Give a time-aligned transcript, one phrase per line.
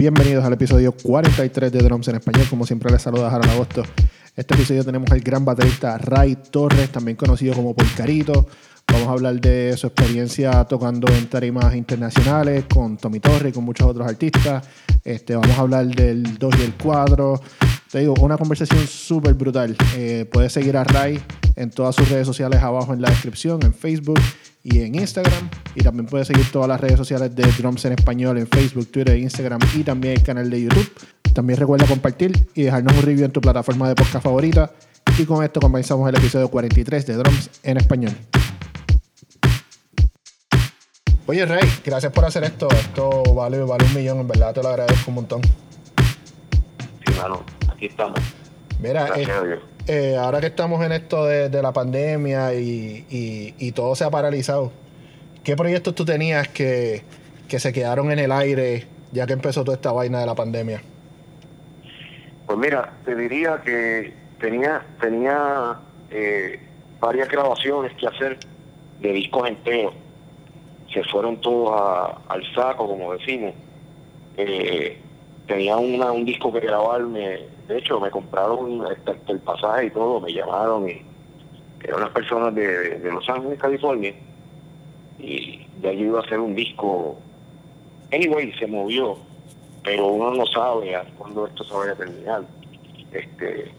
[0.00, 2.46] Bienvenidos al episodio 43 de Drums en Español.
[2.48, 3.82] Como siempre les saluda Harold Agosto.
[4.34, 8.46] Este episodio tenemos al gran baterista Ray Torres, también conocido como Polcarito.
[8.90, 13.62] Vamos a hablar de su experiencia tocando en tarimas internacionales con Tommy Torres y con
[13.62, 14.66] muchos otros artistas.
[15.04, 17.40] Este, vamos a hablar del 2 y el 4.
[17.92, 19.76] Te digo, una conversación súper brutal.
[19.96, 21.20] Eh, puedes seguir a Ray
[21.60, 24.20] en todas sus redes sociales abajo en la descripción, en Facebook
[24.62, 25.50] y en Instagram.
[25.74, 29.16] Y también puedes seguir todas las redes sociales de Drums en Español en Facebook, Twitter,
[29.16, 30.90] Instagram y también el canal de YouTube.
[31.34, 34.72] También recuerda compartir y dejarnos un review en tu plataforma de podcast favorita.
[35.18, 38.12] Y con esto comenzamos el episodio 43 de Drums en Español.
[41.26, 42.68] Oye, Rey, gracias por hacer esto.
[42.70, 45.42] Esto vale, vale un millón, en verdad te lo agradezco un montón.
[47.06, 48.18] Sí, mano, aquí estamos.
[48.80, 49.69] Mira, Gracias eh, a Dios.
[49.86, 54.10] Eh, ahora que estamos en esto de, la pandemia y, y- y todo se ha
[54.10, 54.72] paralizado,
[55.44, 57.02] ¿qué proyectos tú tenías que,
[57.48, 60.82] que se quedaron en el aire ya que empezó toda esta vaina de la pandemia?
[62.46, 65.78] Pues mira, te diría que tenía tenía
[66.10, 66.58] eh,
[67.00, 68.38] varias grabaciones que hacer
[69.00, 69.94] de discos enteros.
[70.92, 73.54] Se fueron todos a- al saco, como decimos.
[74.36, 74.98] Eh,
[75.50, 77.40] tenía una- un disco que grabarme.
[77.66, 78.84] De hecho, me compraron
[79.26, 80.20] el pasaje y todo.
[80.20, 81.02] Me llamaron y
[81.82, 84.14] eran unas personas de, Los Ángeles, California.
[85.18, 87.18] Y de allí iba a hacer un disco.
[88.12, 89.18] Anyway, se movió
[89.82, 92.42] pero uno no sabe a cuándo esto se vaya a terminar.
[93.12, 93.72] Este,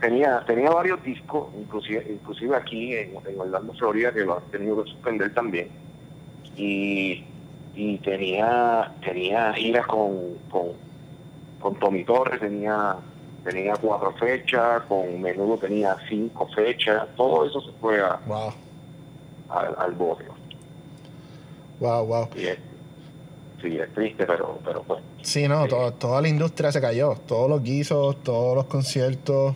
[0.00, 4.90] tenía tenía varios discos, inclusive, inclusive aquí en, Orlando, Florida, que lo han tenido que
[4.90, 5.68] suspender también.
[6.56, 7.24] Y,
[7.74, 10.38] y tenía tenía giras con,
[11.66, 12.94] con Tommy Torres, tenía
[13.42, 18.52] tenía cuatro fechas, con Menudo tenía cinco fechas, todo eso se fue a- Wow,
[19.50, 20.24] al, al bote.
[21.80, 22.28] wow, wow.
[22.36, 22.58] Y es,
[23.62, 27.14] sí, es triste, pero, pero pues Sí, no, to- toda la industria se cayó.
[27.26, 29.54] Todos los guisos, todos los conciertos.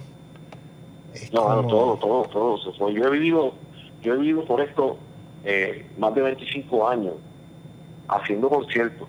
[1.14, 2.58] Es No, no, como- todo, todo, todo.
[2.58, 2.92] se fue.
[2.92, 3.54] Yo he vivido,
[4.02, 4.98] yo he vivido por esto
[5.44, 7.14] eh, más de 25 años
[8.08, 9.08] haciendo conciertos.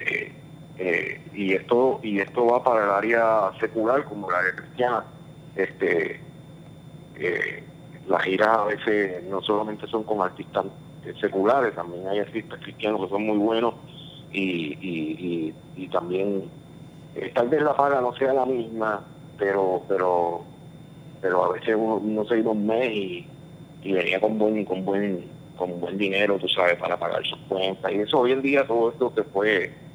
[0.00, 0.32] Eh,
[0.82, 5.04] eh, y esto y esto va para el área secular como el área cristiana.
[5.54, 6.18] Este,
[7.16, 7.62] eh,
[8.08, 10.64] las giras a veces no solamente son con artistas
[11.20, 13.74] seculares, también hay artistas cristianos que son muy buenos
[14.32, 14.40] y,
[14.80, 16.48] y, y, y también
[17.14, 19.04] eh, tal vez la paga no sea la misma,
[19.38, 20.42] pero pero
[21.20, 23.28] pero a veces uno, uno se iba un mes y,
[23.82, 25.26] y venía con buen con buen
[25.58, 28.88] con buen dinero, tú sabes, para pagar sus cuentas y eso hoy en día todo
[28.92, 29.89] esto se fue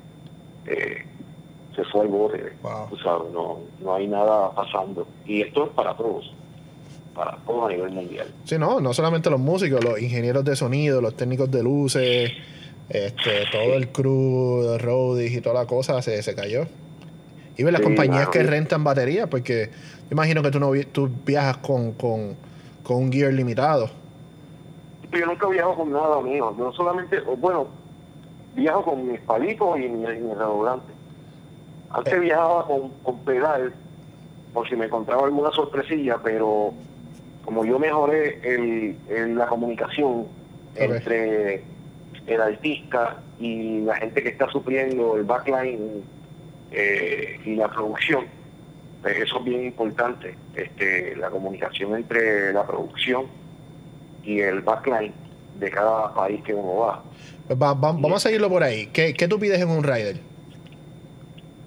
[0.68, 1.06] eh,
[1.76, 2.88] se fue al bote, Wow.
[2.90, 6.34] tú sabes, no no hay nada pasando y esto es para todos,
[7.14, 8.28] para todos a nivel mundial.
[8.46, 12.31] Sí, no, no solamente los músicos, los ingenieros de sonido, los técnicos de luces,
[12.90, 16.66] este, todo el crew, de roadies y toda la cosa se, se cayó.
[17.58, 18.32] Y ves las Sí, compañías claro.
[18.32, 22.36] que rentan baterías, porque yo imagino que tú no tú viajas con, con,
[22.84, 23.90] con un gear limitado.
[25.12, 27.68] Yo nunca viajo con nada mío, yo solamente, bueno,
[28.56, 30.96] viajo con mis palitos y mis redoblantes.
[31.92, 32.20] Antes Eh.
[32.20, 33.74] viajaba con, con pedal,
[34.54, 36.74] por si me encontraba alguna sorpresilla, pero
[37.44, 40.26] como yo mejoré el, el- la comunicación
[40.76, 41.64] entre
[42.28, 46.04] el artista y la gente que está supliendo el backline
[46.72, 48.26] eh, y la producción,
[49.02, 53.26] pues eso es bien importante, este, la comunicación entre la producción
[54.24, 55.14] y el backline
[55.60, 57.04] de cada país que uno va.
[57.48, 58.88] Pues va- va- vamos a seguirlo por ahí.
[58.88, 60.18] ¿Qué, qué tú pides en un rider?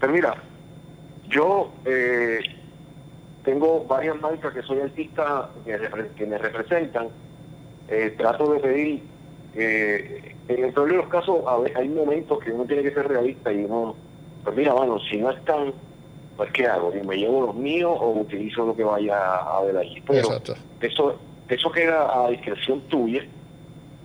[0.01, 0.37] Pero mira,
[1.29, 2.41] yo eh,
[3.45, 5.51] tengo varias marcas que soy artista
[6.17, 7.09] que, me representan.
[7.89, 9.03] Eh, trato de pedir,
[9.55, 12.93] eh, en el peor de los casos, a ve- hay momentos que uno tiene que
[12.93, 13.97] ser realista y uno,
[14.45, 15.73] pues mira, bueno, si no están,
[16.37, 16.93] pues ¿qué hago?
[17.05, 20.03] ¿Me llevo los míos o utilizo lo que vaya a ver allí?
[20.07, 20.55] Pero Exacto.
[20.81, 21.19] eso,
[21.49, 23.25] eso queda a discreción tuya,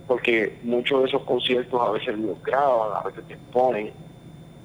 [0.06, 3.90] porque muchos de esos conciertos a veces los graban, a veces te ponen.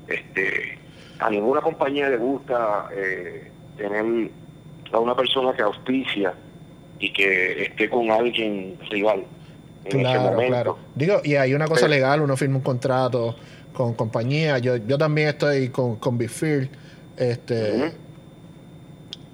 [0.07, 0.77] Este,
[1.19, 4.31] a ninguna compañía le gusta eh, tener
[4.91, 6.33] a una persona que auspicia
[6.99, 9.23] y que esté con alguien rival
[9.85, 10.47] en ese Claro, momento.
[10.51, 10.77] claro.
[10.95, 13.35] Digo, y hay una cosa Pero- legal, uno firma un contrato
[13.73, 14.57] con compañía.
[14.57, 16.69] Yo, yo también estoy con, con Big Field,
[17.17, 17.93] Este.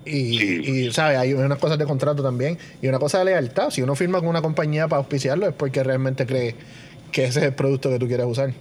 [0.06, 0.62] Y, Sí.
[0.64, 1.18] y, ¿sabes?
[1.18, 3.70] Hay unas cosas de contrato también y una cosa de lealtad.
[3.72, 6.56] Si uno firma con una compañía para auspiciarlo es porque realmente cree
[7.12, 8.52] que ese es el producto que tú quieres usar.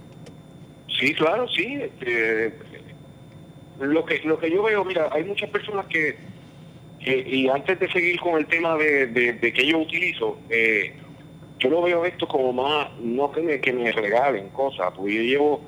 [0.99, 1.77] Sí, claro, sí.
[1.81, 2.53] este,
[3.79, 6.15] lo que lo que yo veo, mira, hay muchas personas que,
[7.03, 10.93] que- y antes de seguir con el tema de, de, de que yo utilizo, eh,
[11.59, 15.21] yo lo veo esto como más, no que me, que me regalen cosas, porque yo
[15.21, 15.61] llevo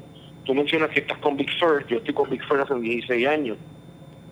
[0.45, 3.57] tú mencionas que estás con Big Fur, yo estoy con Big Fur hace 16 años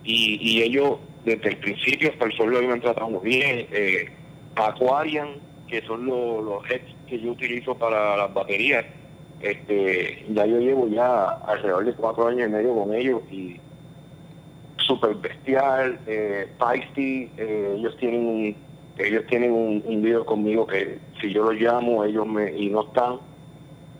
[0.02, 3.66] y, y ellos desde el principio hasta el suelo me han tratado bien.
[3.72, 4.08] Eh,
[4.54, 5.34] Aquarian,
[5.68, 8.86] que son los, los heads que yo utilizo para las baterías,
[9.40, 13.60] este, ya yo llevo ya alrededor de cuatro años y medio con ellos y
[14.78, 18.56] super bestial, eh, feisty, eh, ellos tienen un,
[18.96, 22.86] ellos tienen un, un video conmigo que si yo los llamo ellos me y no
[22.86, 23.18] están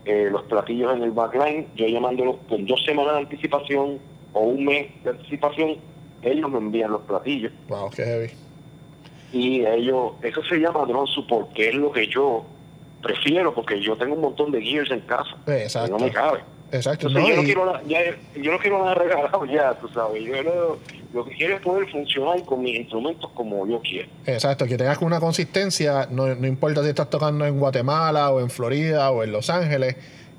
[0.05, 3.99] eh, los platillos en el backline, yo llamándolos con dos semanas de anticipación
[4.33, 5.77] o un mes de anticipación,
[6.31, 7.53] ellos me envían los platillos.
[7.69, 8.31] Wow, qué heavy.
[9.33, 12.45] Y ellos, eso se llama drone support, que es lo que yo
[13.03, 15.37] prefiero, porque yo tengo un montón de gears en casa.
[15.47, 15.99] Eh, y Exacto.
[15.99, 16.41] no me cabe.
[16.73, 17.07] Exacto.
[17.09, 18.01] Entonces, no, yo, no y- quiero nada, ya,
[18.41, 20.23] yo no quiero nada regalado ya, tú sabes.
[20.25, 20.77] Yo no-
[21.15, 24.09] lo que quiero es poder funcionar con mis instrumentos como yo quiero.
[24.27, 28.51] Exacto, que tengas una consistencia, no, no importa si estás tocando en Guatemala o en
[28.51, 29.97] Florida o en Los Ángeles,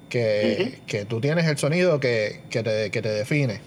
[0.09, 3.59] que, que tú tienes el sonido que, que, te, que te define.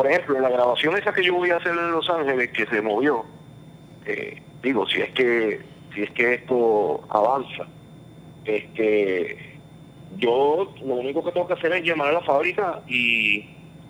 [0.00, 2.80] Por ejemplo, la grabación esa que yo voy a hacer en Los Ángeles, que se
[2.80, 3.22] movió,
[4.06, 5.60] eh, digo, si es que
[5.94, 7.66] si es que esto avanza,
[8.46, 9.58] este,
[10.16, 13.44] yo lo único que tengo que hacer es llamar a la fábrica y,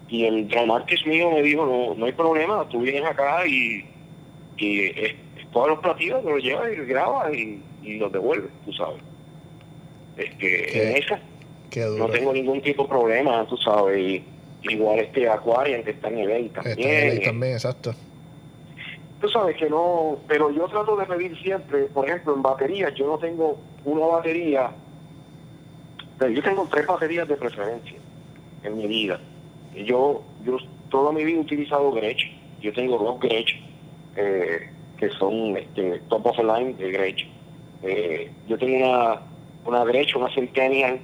[0.09, 3.85] y el dramarquis mío me dijo, no, no hay problema, tú vienes acá y,
[4.57, 4.97] y es,
[5.37, 8.73] es todos los platillos, te los llevas y los grabas y, y los devuelves, tú
[8.73, 9.01] sabes.
[10.17, 11.21] Es que Qué en esa
[11.99, 13.97] no tengo ningún tipo de problema, tú sabes.
[13.97, 14.25] Y,
[14.63, 17.17] igual este Aquarian que está en el Está también.
[17.19, 17.95] eh, también, exacto.
[19.21, 23.07] Tú sabes que no, pero yo trato de pedir siempre, por ejemplo, en baterías, yo
[23.07, 24.71] no tengo una batería,
[26.19, 27.99] pero yo tengo tres baterías de preferencia
[28.63, 29.21] en mi vida.
[29.75, 30.57] Yo, yo
[30.89, 32.25] toda mi vida he utilizado Gretsch,
[32.63, 33.55] yo tengo dos Gretsch,
[34.17, 37.27] eh, que son este, top of the line de Gretsch.
[37.83, 39.21] Eh, yo tengo una,
[39.67, 40.99] una Gretsch, una Centennial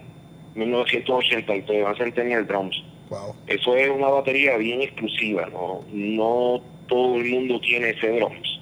[0.56, 2.82] 1983, una Centennial Drums.
[3.10, 3.34] Wow.
[3.46, 8.60] Eso es una batería bien exclusiva, no, no todo el mundo tiene ese drums.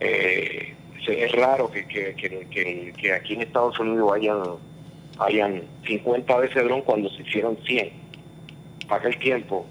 [0.00, 0.74] Eh,
[1.08, 4.40] es raro que, que, que, que- aquí en Estados Unidos hayan,
[5.18, 7.92] hayan 50 de ese drum cuando se hicieron 100
[8.88, 9.66] para aquel tiempo.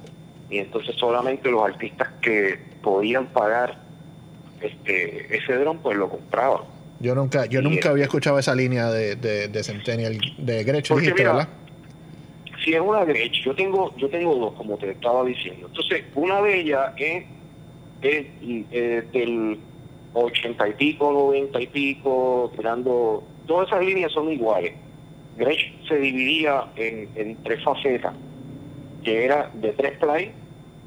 [0.50, 3.78] Y entonces solamente los artistas que podían pagar
[4.62, 6.62] este ese drum pues lo compraban.
[7.00, 10.64] Yo nunca, yo Y, nunca eh, había escuchado esa línea de, de, de Centennial, de
[10.64, 11.50] Gretsch, Porque dijiste, mira, ¿verdad?
[12.64, 15.68] si es una Gretsch, yo tengo, yo tengo dos, como te estaba diciendo.
[15.68, 17.26] Entonces, una de ellas es,
[18.02, 18.26] es,
[18.72, 19.60] eh, del
[20.14, 24.74] ochenta y pico, noventa y pico, tirando, todas esas líneas son iguales.
[25.38, 28.14] Gretsch se dividía en, en tres facetas,
[29.04, 30.32] que era de tres play,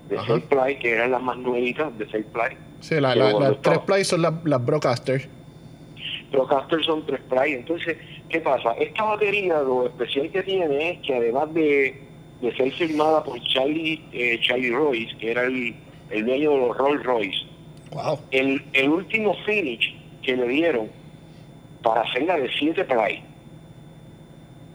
[0.08, 0.26] de Ajá.
[0.26, 2.56] seis play, que eran las más nuevitas, de seis play.
[2.80, 5.28] Sí, la- la- las tres plays son las, las Broadcasters.
[6.30, 7.54] Procaster son tres play.
[7.54, 7.96] Entonces,
[8.28, 8.72] ¿qué pasa?
[8.72, 12.00] Esta batería lo especial que tiene es que además de,
[12.40, 15.74] de ser firmada por Charlie, eh, Charlie Royce, que era el,
[16.10, 17.46] el dueño de los Rolls Royce,
[17.90, 18.18] Wow.
[18.32, 20.90] el, el último finish que le dieron
[21.82, 23.22] para hacerla de 7 play,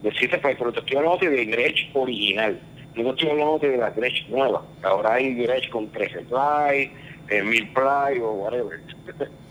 [0.01, 2.59] de 7 play, pero te estoy hablando de Gretsch original,
[2.95, 6.91] yo no estoy hablando de la Gretsch nueva, ahora hay Gretsch con 13 play,
[7.29, 8.81] eh, 1000 play o whatever.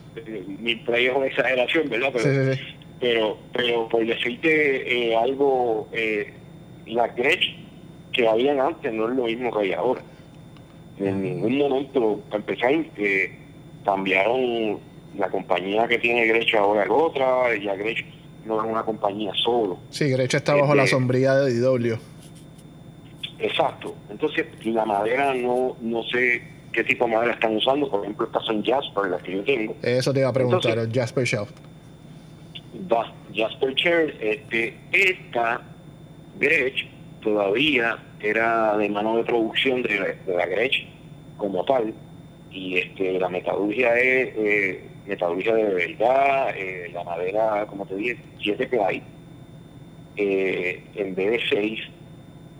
[0.58, 2.10] 1000 play es una exageración, ¿verdad?
[2.12, 2.74] Pero, Sí, sí, sí.
[3.00, 6.32] pero, pero por decirte eh, algo, eh,
[6.86, 7.56] la Gretsch
[8.12, 10.02] que habían antes no es lo mismo que hay ahora.
[10.98, 13.38] En ningún momento, para empezar, eh,
[13.84, 14.78] cambiaron
[15.16, 18.04] la compañía que tiene Gretsch ahora es otra, ya Gretsch
[18.44, 19.78] no es una compañía solo.
[19.90, 21.96] Sí, Gretsch está bajo la Este- sombría de DW.
[23.38, 23.94] Exacto.
[24.10, 26.42] Entonces, la madera no, no sé
[26.72, 27.88] qué tipo de madera están usando.
[27.90, 29.76] Por ejemplo, estas son Jasper, las que yo tengo.
[29.82, 31.46] Eso te iba a preguntar, Entonces- el Jasper Shell.
[33.34, 35.62] Jasper Chair, este, esta
[36.38, 36.86] Gretsch
[37.22, 40.86] todavía era de mano de producción de, la- de la Gretsch
[41.36, 41.94] como tal
[42.50, 48.18] y este la metalurgia es eh, metalurgia de verdad eh, la madera como te dije
[48.42, 49.02] 7 ply
[50.16, 51.80] eh, en vez de 6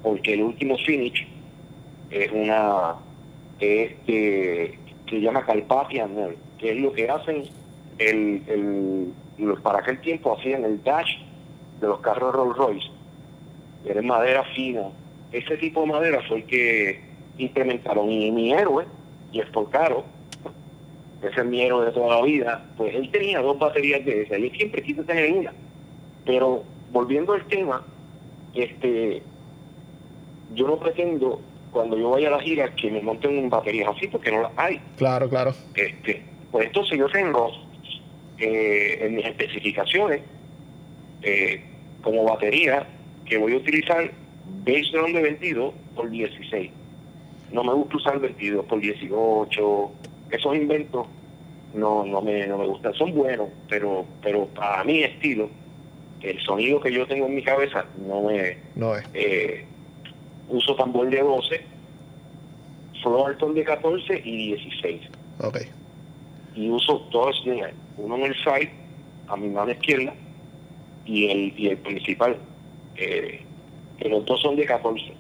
[0.03, 1.27] porque el último finish
[2.11, 2.95] es una
[3.63, 4.79] es que
[5.09, 7.45] se llama Carpathia Nail, que es lo que hacen
[7.99, 9.13] el, el
[9.63, 11.17] para aquel tiempo hacían el dash
[11.81, 12.91] de los carros Rolls Royce
[13.85, 14.89] era madera fina.
[15.33, 17.01] Ese tipo de madera fue el que
[17.39, 18.85] implementaron y mi héroe
[19.33, 20.05] Jeff Porcaro
[21.23, 24.39] ese es mi héroe de toda la vida pues él tenía dos baterías de esas
[24.39, 25.53] yo siempre quise tener una.
[26.27, 27.83] Pero volviendo al tema
[28.55, 29.23] este
[30.55, 31.41] yo no pretendo
[31.73, 34.81] cuando yo vaya a la gira que me monten baterías así porque no las hay
[34.97, 35.55] Claro, claro.
[35.75, 37.51] este, pues entonces yo tengo
[38.39, 40.21] eh, en mis especificaciones
[41.23, 41.63] eh,
[42.03, 42.87] como batería
[43.25, 44.11] que voy a utilizar
[44.65, 46.71] bass drum de 22 por 16.
[47.53, 49.93] No me gusta usar 22 por 18.
[50.31, 51.07] Esos inventos
[51.75, 52.93] no, no, me, no me gustan.
[52.95, 55.49] Son buenos, pero, pero para mi estilo,
[56.21, 58.59] el sonido que yo tengo en mi cabeza no me...
[58.75, 59.05] No es.
[59.15, 59.65] Eh,
[60.49, 61.65] uso tambor de 12,
[63.03, 65.01] Fullerton de 14 y 16.
[65.41, 65.59] Ok.
[66.55, 68.71] Y uso dos snares, uno en el side,
[69.29, 70.15] a mi mano izquierda,
[71.05, 72.37] y el, y el principal.
[72.97, 73.43] Eh,
[73.99, 75.15] que los dos son de 14.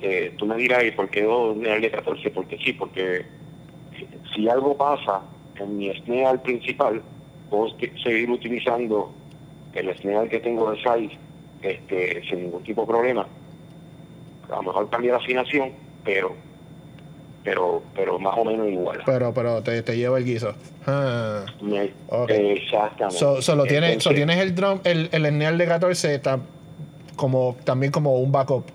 [0.00, 2.30] Eh, tú me dirás, ¿y por qué dos snares de 14?
[2.30, 3.24] Porque sí, porque
[4.34, 5.22] si algo pasa
[5.56, 7.02] en mi snare principal,
[7.48, 9.12] puedo seguir utilizando
[9.74, 11.18] el snare que tengo de side
[11.62, 13.26] este, sin ningún tipo de problema.
[14.52, 15.72] A lo mejor cambia la afinación,
[16.04, 16.34] pero
[17.44, 19.00] pero pero más o menos igual.
[19.04, 20.54] Pero, pero te, te lleva el guiso.
[20.86, 21.44] Ah.
[21.60, 21.92] Me-.
[22.28, 23.18] Exactamente.
[23.18, 26.42] So, so lo tienes, so tienes el drum, el, el snare de 14 tam-
[27.16, 28.66] como, también como un backup.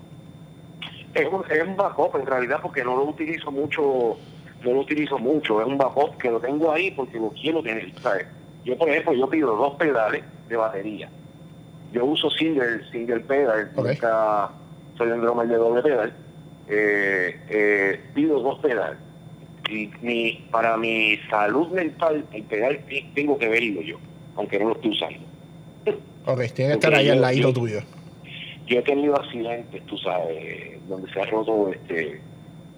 [1.14, 4.16] Es un, es un backup en realidad porque no lo utilizo mucho,
[4.62, 7.90] no lo utilizo mucho, es un backup que lo tengo ahí porque lo quiero tener,
[8.00, 8.26] ¿sabes?
[8.64, 11.08] Yo por ejemplo, yo pido dos pedales de batería.
[11.92, 13.86] Yo uso single, single pedal, Ok.
[13.86, 14.50] nunca
[14.98, 16.12] soy un drummer de doble pedal.
[16.68, 18.98] Eh, eh, pido dos pedales.
[19.70, 23.98] Y mi, para mi salud mental, el pedal te- tengo que verlo yo,
[24.36, 25.18] aunque no lo esté usando.
[26.26, 27.80] Ok, tiene que estar ahí al ladito yo- tuyo.
[28.66, 32.20] Yo he tenido accidentes, tú sabes, donde se ha roto este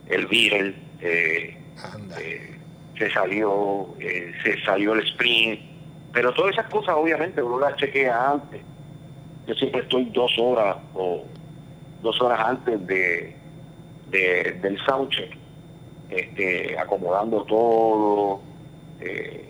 [0.09, 1.57] el Beatle, eh,
[2.21, 2.57] eh,
[2.97, 5.61] se salió, eh, se salió el sprint,
[6.13, 8.61] pero todas esas cosas obviamente uno las chequea antes.
[9.49, 11.25] Yo siempre estoy dos horas o
[12.03, 13.35] dos horas antes de,
[14.11, 15.31] de- del soundcheck,
[16.11, 18.41] este, acomodando todo.
[19.01, 19.47] eh,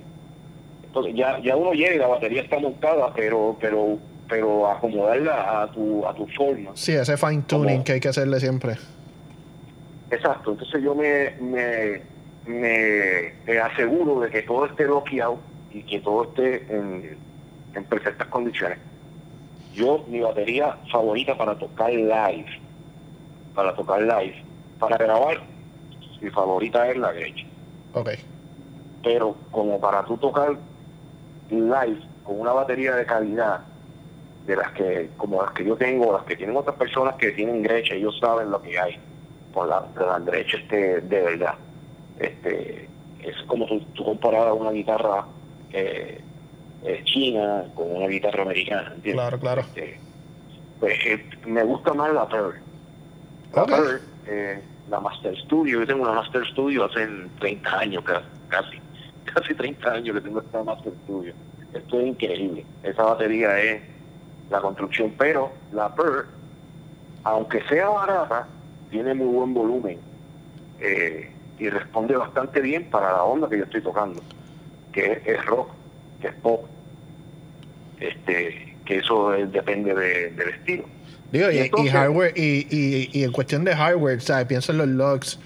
[0.84, 3.96] entonces ya, ya uno llega y la batería está montada, pero, pero,
[4.28, 6.70] pero acomodarla a tu, a tu forma.
[6.74, 8.74] Sí, ese fine tuning Como- que hay que hacerle siempre.
[10.10, 12.02] Exacto, entonces yo me, me,
[12.44, 15.38] me, me aseguro de que todo esté bloqueado
[15.72, 17.16] y que todo esté en,
[17.74, 18.78] en perfectas condiciones.
[19.74, 22.46] Yo, mi batería favorita para tocar live,
[23.54, 24.44] para tocar live,
[24.78, 25.40] para grabar,
[26.20, 27.46] mi favorita es la Gretsch.
[27.94, 28.10] Ok.
[29.02, 30.56] Pero como para tú tocar
[31.50, 33.60] live con una batería de calidad,
[34.46, 37.62] de las que, como las que yo tengo, las que tienen otras personas que tienen
[37.62, 38.98] Gretsch, ellos saben lo que hay
[39.52, 41.54] con la, con la Gretsch este, de verdad.
[42.18, 42.88] Este,
[43.22, 45.24] es como tú, tú comparar una guitarra
[45.72, 46.20] eh,
[47.04, 49.14] china con una guitarra americana, ¿entiendes?
[49.14, 49.60] Claro, claro.
[49.62, 50.00] Este,
[50.78, 52.54] pues eh, me gusta más la Pearl.
[53.52, 53.68] La Ok.
[53.68, 57.06] Pearl, eh, la Master Studio, yo tengo una Master Studio hace
[57.38, 58.78] 30 años ca- casi,
[59.24, 61.34] casi 30 años que tengo esta Master Studio.
[61.72, 62.66] Esto es increíble.
[62.82, 63.82] Esa batería es
[64.48, 66.26] la construcción, pero la Pearl,
[67.24, 68.48] aunque sea barata,
[68.90, 70.00] tiene muy buen volumen
[70.78, 74.24] eh, y responde bastante bien para la onda que yo estoy tocando,
[74.92, 75.70] que es, es rock,
[76.20, 76.66] que es pop.
[78.00, 80.84] Este, que eso depende de- del estilo.
[81.32, 84.46] Digo, y, Y y hardware, y, y, y en cuestión de hardware, ¿sabes?
[84.46, 85.38] Pienso en los logs,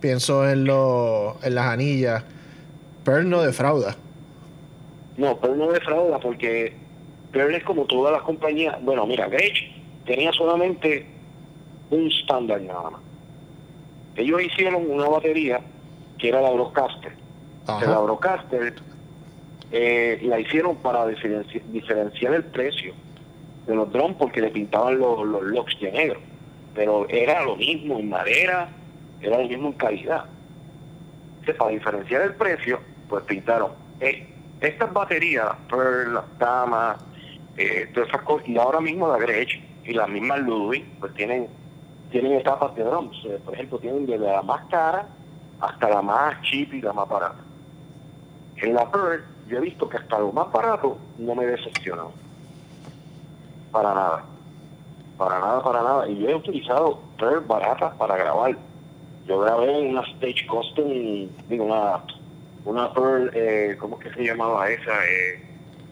[0.00, 2.24] pienso en, los en las anillas.
[3.04, 3.96] Pearl no defrauda.
[5.16, 6.74] No, Pearl no defrauda porque
[7.32, 8.76] Pearl es como todas las compañías.
[8.82, 9.70] Bueno, mira, Gretsch
[10.04, 11.06] tenía solamente
[11.90, 13.00] un estándar nada más.
[14.16, 15.60] Ellos hicieron una batería
[16.18, 17.12] que era la Broadcaster.
[17.66, 17.86] Ajá.
[17.90, 18.74] La Broadcaster
[19.72, 22.94] eh, la hicieron para diferenci- diferenciar el precio
[23.66, 26.20] de los drones porque le pintaban los, los locks de negro.
[26.74, 28.68] Pero era lo mismo en madera,
[29.20, 30.24] era lo mismo en calidad.
[31.40, 34.26] Entonces, para diferenciar el precio, pues pintaron eh,
[34.60, 36.98] estas baterías, Pearl, las Tama,
[37.56, 41.48] eh, todas esas cosas, y ahora mismo la Gretsch y las mismas Ludwig, pues tienen,
[42.10, 43.16] tienen etapas de drums.
[43.24, 45.06] Eh, por ejemplo, tienen desde la más cara
[45.60, 47.40] hasta la más cheap y la más barata.
[48.56, 52.12] En la Pearl, yo he visto que hasta lo más barato no me decepcionó.
[53.72, 54.24] Para nada.
[55.18, 56.08] Para nada, para nada.
[56.08, 58.56] Y yo he utilizado Pearl baratas para grabar.
[59.26, 62.00] Yo grabé una Stage Custom, digo, una,
[62.64, 64.92] una Pearl, eh, ¿cómo es que se llamaba esa?
[65.06, 65.42] Eh,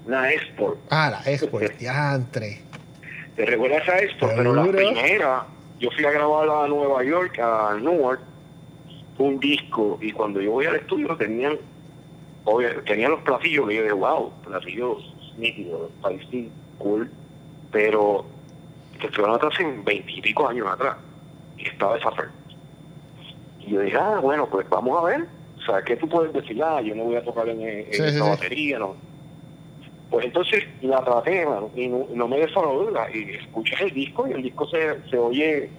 [0.07, 0.79] una Export.
[0.91, 2.61] Ah, la Export, diantre.
[3.37, 4.29] ¿Te recuerdas a esto?
[4.37, 5.47] Pero la primera,
[5.81, 8.21] yo fui a grabar a Nueva York, a Newark,
[9.19, 11.59] un disco, y cuando yo voy al estudio tenían,
[12.49, 17.11] obvio, tenían los platillos, que yo dije, wow, platillos nítidos, parecían cool,
[17.71, 18.25] pero
[19.01, 20.97] que estuvieron atrás en veintipico años atrás,
[21.57, 22.31] y estaba esa Pearl.
[23.61, 25.27] Y yo dije, ah, bueno, pues vamos a ver,
[25.59, 26.63] o sea, ¿qué tú puedes decir?
[26.63, 28.21] Ah, yo no voy a tocar en, en Sí, esta sí, sí.
[28.21, 28.97] batería, no.
[30.11, 34.33] Pues entonces la traté, mano, y no, no me duda Y escuchas el disco y
[34.33, 35.71] el disco se, se oye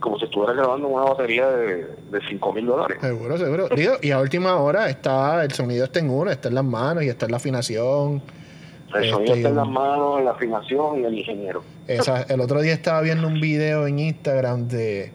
[0.00, 2.98] como si estuviera grabando una batería de, de 5 mil dólares.
[3.00, 3.68] Seguro, seguro.
[4.00, 7.08] y a última hora está, el sonido está en uno, está en las manos y
[7.08, 8.22] está en la afinación.
[8.94, 11.62] El sonido este, está en las manos, en la afinación y el ingeniero.
[11.86, 15.12] el otro día estaba viendo un video en Instagram de,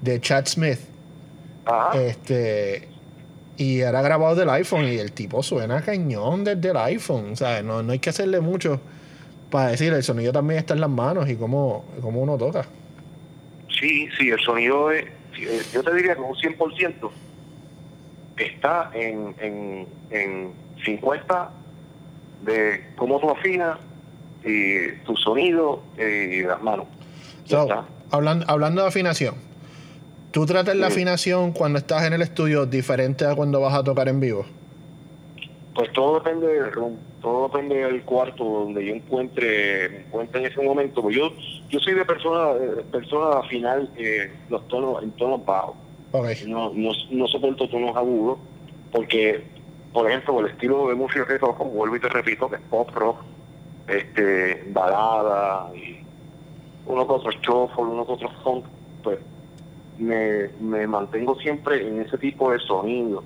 [0.00, 0.80] de Chad Smith.
[1.66, 2.00] Ajá.
[2.00, 2.88] Este,
[3.56, 7.32] y era grabado del iPhone y el tipo suena cañón desde el iPhone.
[7.32, 8.80] O sea, no, no hay que hacerle mucho
[9.50, 12.64] para decir, el sonido también está en las manos y cómo, cómo uno toca.
[13.80, 15.06] Sí, sí, el sonido es,
[15.38, 17.10] eh, yo te diría que un 100%
[18.36, 20.52] está en, en, en
[20.84, 21.50] 50
[22.42, 23.78] de cómo tú afinas
[24.44, 26.86] y tu sonido y las manos.
[28.10, 29.34] hablando, hablando de afinación,
[30.30, 34.08] ¿tú tratas la afinación cuando estás en el estudio diferente a cuando vas a tocar
[34.08, 34.46] en vivo?
[35.74, 40.62] Pues todo depende del room, todo depende del cuarto donde yo encuentre, encuentre en ese
[40.62, 41.08] momento.
[41.10, 41.32] Yo,
[41.68, 45.76] yo soy de persona, de persona final eh, los tonos, en tonos bajos.
[46.46, 48.38] No, no, no soporto tonos agudos
[48.90, 49.44] porque,
[49.92, 52.90] por ejemplo, el estilo de música que toco, vuelvo y te repito, que es pop
[52.92, 53.18] rock,
[53.86, 56.00] este, balada y
[56.86, 58.64] uno con otros shuffle, uno con otros funk,
[59.04, 59.18] pues
[59.98, 63.22] me, me mantengo siempre en ese tipo de sonido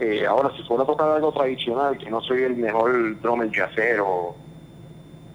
[0.00, 4.34] eh, ahora, si fuera a tocar algo tradicional, que no soy el mejor drummer jazzero,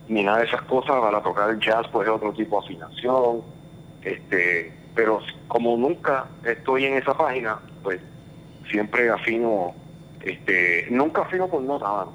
[0.08, 3.44] ni nada de esas cosas, para tocar el jazz, pues es otro tipo de afinación.
[4.02, 8.02] Este, pero como nunca estoy en esa página, pues
[8.72, 9.76] siempre afino,
[10.22, 12.08] este, nunca afino por nota,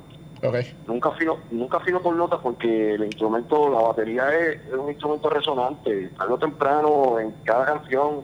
[0.43, 0.75] Okay.
[0.87, 6.09] Nunca afino, nunca afino por nota porque el instrumento, la batería es, un instrumento resonante.
[6.17, 8.23] Tarde o temprano, en cada canción,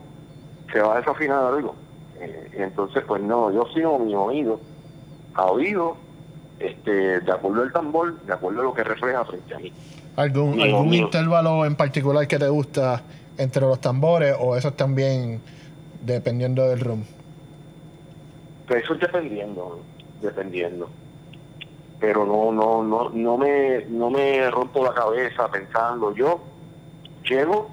[0.73, 1.75] se va a desafinar algo.
[2.21, 4.61] Eh, entonces, pues no, yo sigo mi oído,
[5.35, 5.97] a oído,
[6.59, 9.73] este, de acuerdo al tambor, de acuerdo a lo que refleja frente a mí.
[10.17, 13.03] ¿Algún, algún intervalo en particular que te gusta
[13.37, 15.43] entre los tambores o eso también
[16.03, 17.05] dependiendo del room?
[18.67, 19.81] Pues eso es dependiendo,
[20.23, 20.89] dependiendo.
[22.01, 26.15] Pero no, no, no, no me, no me rompo la cabeza pensando.
[26.15, 26.41] Yo
[27.29, 27.71] llego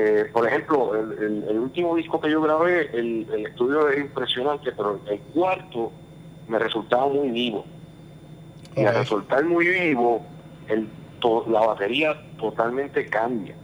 [0.00, 5.18] eh, por ejemplo, el, último disco que yo grabé, el, estudio es impresionante, pero el
[5.18, 5.90] cuarto
[6.46, 7.64] me resultaba muy vivo.
[8.76, 10.24] Y al resultar muy vivo,
[10.68, 10.88] el,
[11.48, 13.56] la batería totalmente cambia.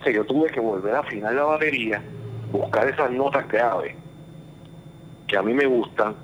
[0.00, 2.02] O sea, yo tuve que volver a afinar la batería,
[2.50, 3.94] buscar esas notas clave
[5.28, 6.16] que a mí me gustan,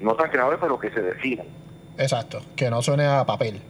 [0.00, 1.46] notas clave pero que se definan.
[1.98, 3.60] Exacto, que no suene a papel.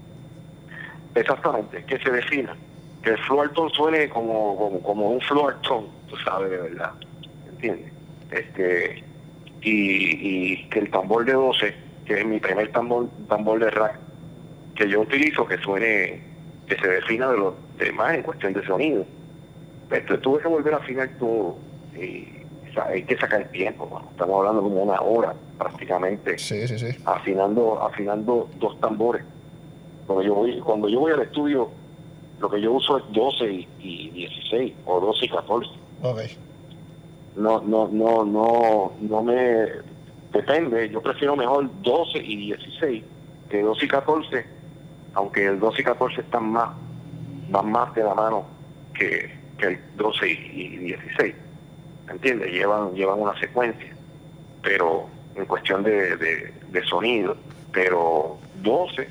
[1.17, 2.68] Exactamente, que se definan
[3.03, 6.93] que el floor suene como, como, un floor tone, tú sabes, de verdad,
[7.49, 7.93] ¿entiendes?
[8.31, 9.05] Este,
[9.63, 13.99] y, que el tambor de 12, que es mi primer tambor, tambor de rack,
[14.75, 16.23] que yo utilizo, que suene,
[16.67, 19.05] que se defina de los demás en cuestión de sonido.
[19.91, 21.57] Entonces tuve que volver a afinar todo
[21.97, 22.29] y
[22.87, 26.37] hay que sacar el tiempo, estamos hablando como una hora prácticamente,
[27.05, 29.25] afinando, afinando dos tambores.
[30.07, 31.71] Cuando yo voy, cuando yo voy al estudio
[32.41, 35.71] lo que yo uso es 12 y, 16 o 12 y 14.
[37.37, 39.67] No, no, no, no, no me
[40.33, 40.89] depende.
[40.89, 43.05] Yo prefiero mejor 12 y 16
[43.51, 44.47] que 12 y 14,
[45.15, 46.71] aunque el 12 y 14 están más,
[47.49, 48.45] van más de la mano
[48.95, 51.35] que, el 12 y, 16.
[52.11, 52.53] ¿Entiendes?
[52.53, 53.93] Llevan, llevan una secuencia,
[54.63, 57.37] pero en cuestión de, de, sonido.
[57.73, 59.09] Pero 12,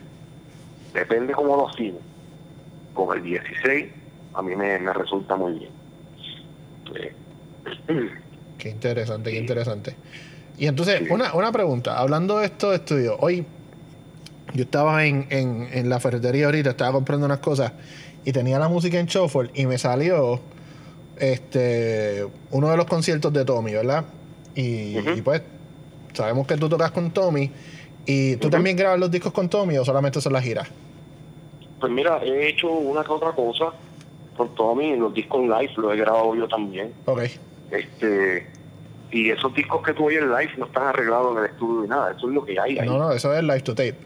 [0.94, 1.98] depende cómo lo hacen
[2.98, 3.86] con el 16,
[4.34, 5.72] a mí me, resulta muy bien.
[8.58, 9.96] Qué interesante, qué interesante.
[10.58, 13.46] Y entonces, una, una pregunta, hablando de esto de estudio, hoy
[14.56, 17.74] yo estaba en, en, la ferretería ahorita, estaba comprando unas cosas
[18.26, 20.42] y tenía la música en shuffle y me salió
[21.18, 24.06] este uno de los conciertos de Tommy, ¿verdad?
[24.56, 25.44] Y, pues
[26.14, 27.52] sabemos que tú tocas con Tommy
[28.08, 30.68] y tú también grabas los discos con Tommy o solamente son las giras.
[31.80, 33.74] Pues mira, he hecho una que otra cosa
[34.36, 36.94] por Tommy, los discos live los he grabado yo también.
[37.06, 37.22] Ok.
[37.72, 38.48] Este,
[39.12, 42.12] y esos discos que tú oyes live no están arreglados en el estudio ni nada,
[42.12, 42.88] eso es lo que hay ahí.
[42.88, 43.98] No, no, eso es live to tape.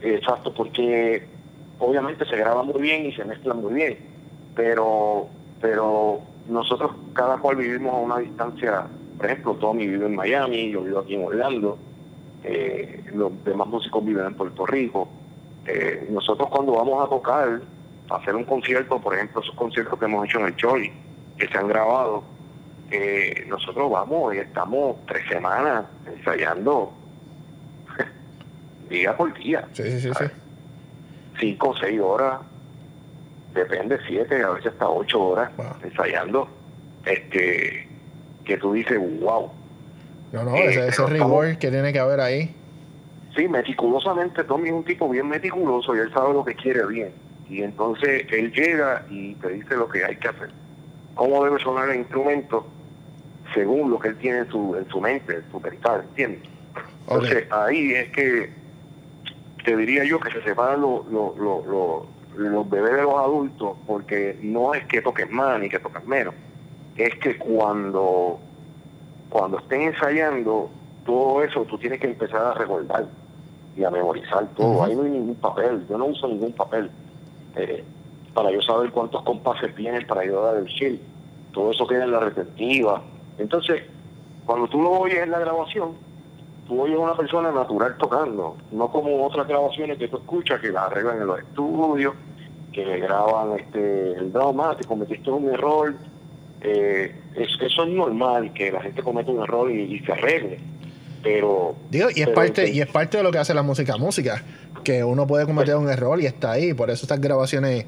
[0.00, 1.26] Exacto, porque
[1.78, 3.98] obviamente se graba muy bien y se mezcla muy bien,
[4.54, 5.28] pero,
[5.60, 8.86] pero nosotros cada cual vivimos a una distancia,
[9.16, 11.78] por ejemplo, Tommy vive en Miami, yo vivo aquí en Orlando,
[12.44, 15.08] eh, los demás músicos viven en Puerto Rico,
[15.66, 17.60] eh, nosotros cuando vamos a tocar,
[18.10, 20.92] a hacer un concierto, por ejemplo, esos conciertos que hemos hecho en el Choli,
[21.38, 22.22] que se han grabado,
[22.90, 26.92] eh, nosotros vamos y estamos tres semanas ensayando
[28.88, 29.66] día por día.
[29.72, 30.24] Sí, sí, sí, sí.
[31.40, 32.40] Cinco o seis horas,
[33.54, 35.66] depende, siete, a veces hasta ocho horas Wow.
[35.82, 36.48] ensayando.
[37.04, 37.88] Este,
[38.44, 39.50] que tú dices, wow.
[40.32, 42.55] No, no, Eh, ese, ese estamos- reward que tiene que haber ahí.
[43.36, 47.12] Sí, meticulosamente, Tommy es un tipo bien meticuloso y él sabe lo que quiere bien.
[47.48, 50.50] Y entonces él llega y te dice lo que hay que hacer.
[51.14, 52.66] Cómo debe sonar el instrumento
[53.54, 56.42] según lo que él tiene en su, en su mente, en su mental, ¿entiendes?
[57.02, 58.50] Entonces ahí es que
[59.64, 62.02] te diría yo que se separan los, los, los, los-
[62.36, 66.34] los bebés de los adultos porque no es que toques más ni que toques menos.
[66.96, 68.38] Es que cuando,
[69.30, 70.70] cuando estén ensayando
[71.06, 73.06] todo eso, tú tienes que empezar a recordar
[73.76, 74.84] y a memorizar todo.
[74.84, 76.90] Ahí no hay ningún papel, yo no uso ningún papel
[77.56, 77.84] eh,
[78.34, 81.00] para yo saber cuántos compases tienen para yo dar el chill.
[81.52, 83.02] Todo eso queda en la retentiva.
[83.38, 83.82] Entonces,
[84.44, 85.92] cuando tú lo oyes en la grabación,
[86.66, 90.68] tú oyes a una persona natural tocando, no como otras grabaciones que tú escuchas que
[90.68, 92.14] las arreglan en los estudios,
[92.72, 95.94] que graban este el drama, te cometiste un error.
[96.62, 100.58] Eh, es- eso es normal, que la gente cometa un error y, y se arregle.
[101.26, 103.62] Pero Digo, y es pero parte, que- y es parte de lo que hace la
[103.62, 104.42] música música,
[104.84, 106.72] que uno puede cometer un error y está ahí.
[106.74, 107.86] Por eso estas grabaciones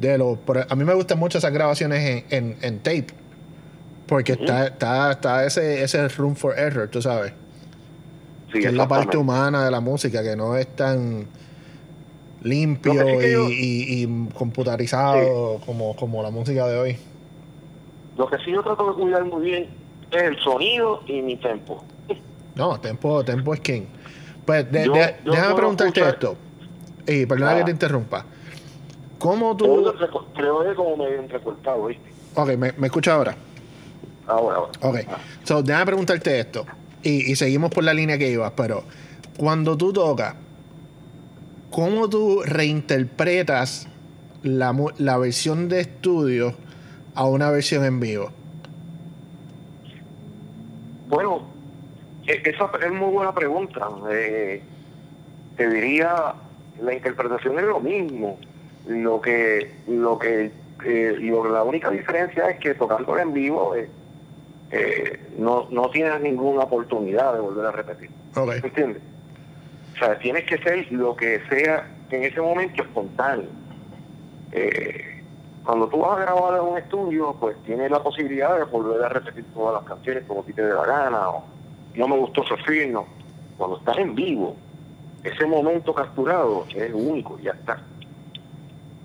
[0.00, 0.38] de los.
[0.68, 3.06] a mí me gustan mucho esas grabaciones en, en, en tape.
[4.06, 7.32] Porque está, está, está ese, ese room for error, tú sabes.
[8.52, 11.26] sí, que es la parte humana de la música, que no es tan
[12.42, 16.96] limpio yo- y- y computarizado como, como la música de hoy.
[18.18, 19.68] Lo que sí yo trato de cuidar muy bien
[20.10, 21.82] es el sonido y mi tempo.
[22.54, 23.82] No, Tempo, Tempo es king.
[24.44, 26.36] Pues de- Yo- de- yo déjame preguntarte escuchar- esto.
[27.06, 27.56] Y perdona Ah.
[27.58, 28.24] que te interrumpa.
[29.18, 29.92] ¿Cómo tú.?
[30.34, 32.10] Creo que como medio entrecortado, ¿viste?
[32.34, 33.34] Ok, ¿me, me escuchas ahora?
[34.26, 34.70] Ahora, ahora.
[34.80, 34.98] Ok.
[35.44, 36.64] So, déjame preguntarte esto.
[37.02, 38.84] Y, y seguimos por la línea que ibas, pero
[39.36, 40.34] cuando tú tocas,
[41.70, 43.88] ¿cómo tú reinterpretas
[44.42, 46.54] la, la versión de estudio
[47.14, 48.30] a una versión en vivo?
[51.08, 51.42] Bueno,
[52.26, 53.88] esa es muy buena pregunta.
[54.10, 54.62] Eh,
[55.56, 56.34] te diría,
[56.80, 58.38] la interpretación es lo mismo.
[58.86, 60.50] Lo que, lo que,
[60.84, 63.88] eh, lo- la única diferencia es que tocando en vivo eh,
[64.70, 68.10] eh, no, no tienes ninguna oportunidad de volver a repetir.
[68.36, 68.48] Ok.
[68.62, 69.02] ¿Me entiendes?
[69.94, 73.48] O sea, tienes que ser lo que sea en ese momento espontáneo.
[74.52, 75.22] Eh,
[75.64, 79.08] cuando tú vas a grabar en un estudio, pues tienes la posibilidad de volver a
[79.08, 81.44] repetir todas las canciones como a ti te dé la gana, o
[81.94, 83.06] no me gustó film, no.
[83.56, 84.56] Cuando estás en vivo,
[85.22, 87.80] ese momento capturado es único, ya está.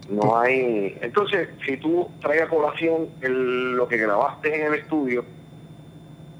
[0.10, 0.98] No hay...
[1.02, 5.24] Entonces, si tú traes a colación el- lo que grabaste en el estudio,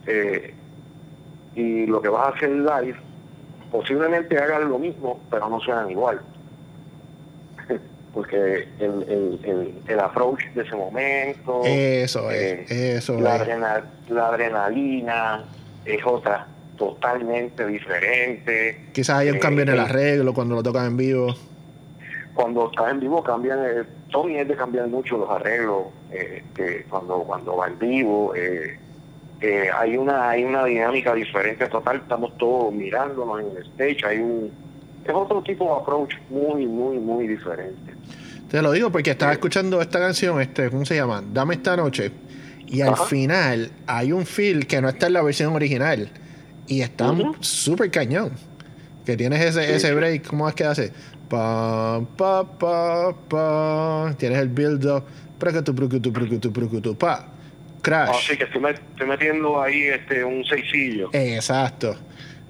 [0.08, 0.54] eh,
[1.56, 2.96] y lo que vas a hacer live,
[3.72, 6.20] posiblemente hagan lo mismo, pero no sean igual.
[8.14, 13.48] Porque el, el, el, el approach de ese momento, Eso eh, es, eso la, es.
[14.10, 15.44] la adrenalina
[15.86, 16.48] es otra
[16.80, 18.88] totalmente diferente.
[18.94, 21.36] Quizás hay un eh, cambio en el eh, arreglo cuando lo tocan en vivo.
[22.34, 26.86] Cuando estás en vivo cambian, eh, Tony es de cambiar mucho los arreglos eh, que
[26.90, 28.34] cuando cuando va en vivo.
[28.34, 34.52] hay una hay una dinámica diferente total, estamos todos mirándonos en el stage, hay un
[35.06, 37.94] es otro tipo de approach muy muy muy diferente.
[38.50, 41.22] Te lo digo porque estaba escuchando esta canción, este, ¿cómo se llama?
[41.34, 42.12] Dame esta noche.
[42.70, 43.06] Y al Ajá.
[43.06, 46.10] final hay un feel que no está en la versión original.
[46.68, 47.36] Y está Ujú.
[47.40, 48.32] súper cañón.
[49.06, 49.94] Que tienes ese, Sí, ese sí.
[49.94, 50.94] break, ¿cómo es que hace?
[51.30, 54.14] Pa, pa, pa, pa.
[54.18, 55.04] Tienes el build up.
[55.40, 57.28] Pracutu, pracutu, pracutu, pracutu, pa.
[57.82, 58.10] Crash.
[58.28, 61.10] Así que estoy, met- estoy metiendo ahí este un seisillo.
[61.14, 61.96] Exacto.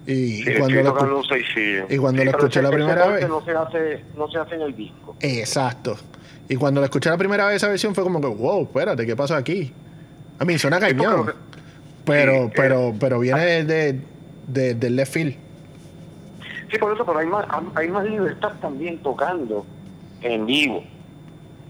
[0.08, 0.89] Y, Sí, cuando lo
[1.89, 4.62] y cuando lo pero escuché la primera vez- No se hace, no se hace en
[4.62, 5.15] el disco.
[5.21, 5.95] Exacto.
[6.49, 9.15] Y cuando lo escuché la primera vez esa versión fue como que, wow, espérate, ¿qué
[9.15, 9.71] pasó aquí?
[10.39, 11.25] A mí suena porque cañón.
[11.28, 11.34] que-
[12.06, 13.99] Pero, Sí, pero, pero viene de,
[14.47, 15.36] de, del left field.
[16.71, 19.65] Sí, por eso, pero hay más, hay más libertad también tocando
[20.21, 20.84] en vivo.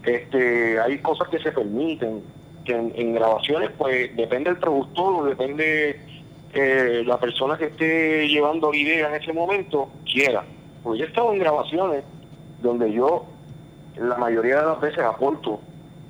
[0.04, 2.22] Este, hay cosas que se permiten,
[2.64, 6.00] que en, en grabaciones, pues depende del productor, depende
[6.54, 10.44] eh, la persona que esté llevando la idea en ese momento, quiera.
[10.82, 12.02] Pues yo he estado en grabaciones
[12.62, 13.26] donde yo
[13.96, 15.60] la mayoría de las veces aporto,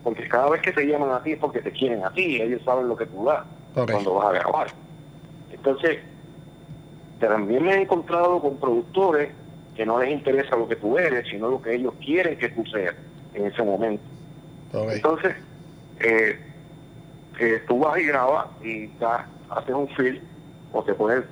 [0.02, 2.62] porque cada vez que te llaman a ti es porque te quieren a ti, ellos
[2.64, 4.68] saben lo que tú das cuando vas a grabar.
[5.50, 5.98] Entonces,
[7.18, 9.30] también me he encontrado con productores
[9.76, 12.64] que no les interesa lo que tú eres, sino lo que ellos quieren que tú
[12.66, 12.94] seas
[13.34, 14.02] en ese momento.
[14.72, 15.34] Entonces,
[16.00, 16.38] eh,
[17.38, 18.90] eh, tú vas y grabas y
[19.50, 20.20] haces un film
[20.72, 21.24] o te ponen,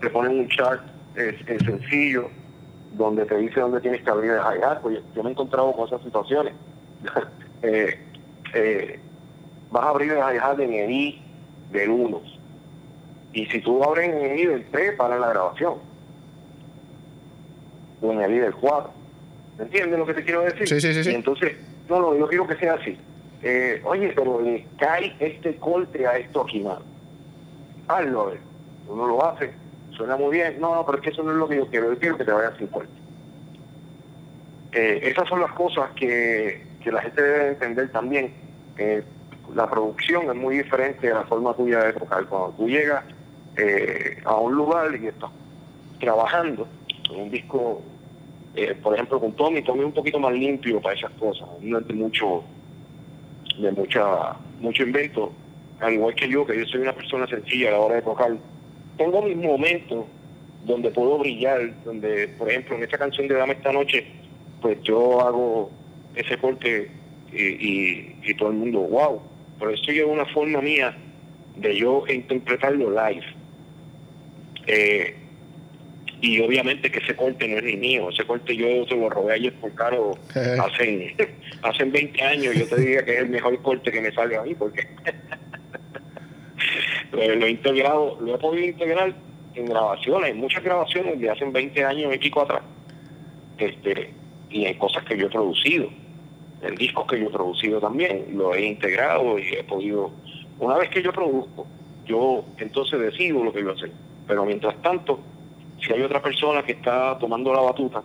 [0.00, 0.82] te ponen un chart
[1.16, 2.30] eh, sencillo
[2.92, 5.86] donde te dice dónde tienes que abrir el hi pues yo me he encontrado con
[5.86, 6.54] esas situaciones.
[7.62, 7.98] eh,
[8.54, 9.00] eh,
[9.70, 11.22] vas a abrir el hi en el I
[11.72, 12.22] del 1.
[13.32, 15.74] Y si tú abres en el I del 3, para la grabación.
[18.00, 18.90] O en el I del 4.
[19.58, 20.68] ¿Me entiendes lo que te quiero decir?
[20.68, 21.10] Sí, sí, sí.
[21.10, 21.56] Y entonces,
[21.88, 22.96] no, no, yo quiero que sea así.
[23.42, 26.82] Eh, oye, pero le cae este corte a esto aquí, mano.
[27.88, 28.38] Hazlo, a ver.
[28.88, 29.52] Uno lo hace,
[29.90, 30.60] suena muy bien.
[30.60, 31.92] No, no, pero es que eso no es lo que yo quiero.
[31.92, 32.92] Yo quiero que te vaya sin corte.
[34.72, 38.43] Eh, esas son las cosas que, que la gente debe entender también.
[38.78, 39.02] Eh,
[39.54, 42.26] la producción es muy diferente a la forma tuya de tocar.
[42.26, 43.04] Cuando tú llegas
[43.56, 45.30] eh, a un lugar y estás
[46.00, 46.66] trabajando
[47.10, 47.82] en un disco,
[48.56, 51.78] eh, por ejemplo con Tommy, Tommy es un poquito más limpio para esas cosas, no
[51.78, 52.42] es de mucho,
[53.60, 55.32] de mucha, mucho invento,
[55.80, 58.36] al igual que yo, que yo soy una persona sencilla a la hora de tocar.
[58.96, 60.06] Tengo mis momentos
[60.64, 64.06] donde puedo brillar, donde, por ejemplo, en esta canción de Dame esta noche,
[64.60, 65.70] pues yo hago
[66.14, 66.90] ese corte
[67.34, 69.20] y, y, todo el mundo, wow.
[69.58, 70.96] Pero eso es una forma mía
[71.56, 73.24] de yo interpretarlo live.
[74.66, 75.16] Eh,
[76.20, 79.34] y obviamente que ese corte no es ni mío, ese corte yo se lo robé
[79.34, 81.14] ayer por caro hace,
[81.62, 84.42] hace 20 años, yo te diría que es el mejor corte que me sale a
[84.42, 84.88] mí, porque
[87.12, 89.14] lo he integrado, lo he podido integrar
[89.54, 92.62] en grabaciones, en muchas grabaciones de hace 20 años y pico atrás,
[93.58, 94.10] este,
[94.48, 95.90] y en cosas que yo he producido
[96.64, 100.10] el disco que yo he producido también, lo he integrado y he podido,
[100.58, 101.66] una vez que yo produzco,
[102.06, 103.90] yo entonces decido lo que yo hacer.
[104.26, 105.20] Pero mientras tanto,
[105.84, 108.02] si hay otra persona que está tomando la batuta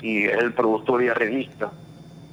[0.00, 1.70] y es el productor y arreglista,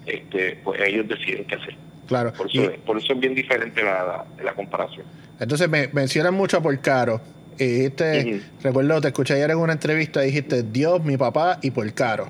[0.06, 1.76] este, pues ellos deciden qué hacer.
[2.08, 2.34] Claro.
[2.34, 5.06] Por eso, por eso es bien diferente la, la, comparación.
[5.40, 7.22] Entonces me mencionan mucho por Caro.
[7.60, 11.94] Y dijiste, recuerdo, te escuché ayer en una entrevista, dijiste Dios, mi papá y por
[11.94, 12.30] Caro.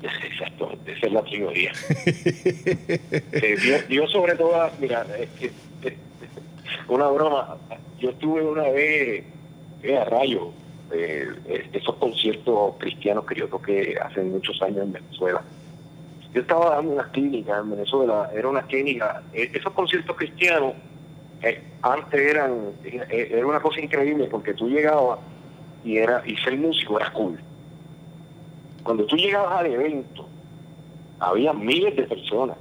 [0.86, 1.72] Esa es la teoría.
[3.32, 5.04] eh, yo, sobre todo, mira,
[6.88, 7.56] una broma,
[7.98, 9.24] yo estuve una vez
[9.82, 10.52] eh, a rayo,
[10.92, 11.26] eh,
[11.72, 15.42] esos conciertos cristianos que yo toqué hace muchos años en Venezuela.
[16.32, 20.74] Yo estaba dando una clínica en Venezuela, era una clínica, eh, esos conciertos cristianos
[21.42, 22.72] eh, antes eran,
[23.10, 25.18] era una cosa increíble porque tú llegabas
[25.84, 27.38] y era y ser músico era cool
[28.86, 30.28] cuando tú llegabas al evento,
[31.18, 32.56] había miles de personas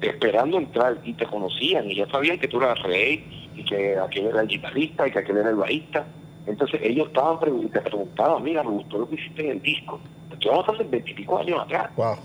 [0.00, 4.26] esperando entrar y te conocían y ya sabían que tú eras rey y que aquel
[4.26, 6.06] era el guitarrista y que aquel era el bajista.
[6.46, 10.00] Entonces ellos estaban y te preguntaban, mira, me gustó lo que hiciste en el disco.
[10.32, 11.90] Esto vamos a hacer veintipico años atrás.
[11.96, 12.16] Wow.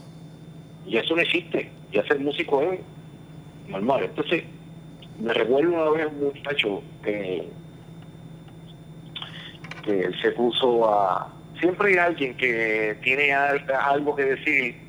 [0.88, 1.70] Y eso no existe.
[1.92, 2.80] Ya ser músico es
[3.68, 4.06] normal.
[4.06, 4.44] Entonces,
[5.20, 7.48] me recuerdo una vez un muchacho que,
[9.84, 14.87] que él se puso a, siempre hay alguien que tiene algo que decir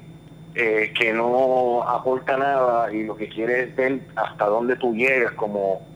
[0.54, 5.32] eh, que no aporta nada y lo que quiere es ver hasta dónde tú llegas
[5.32, 5.86] como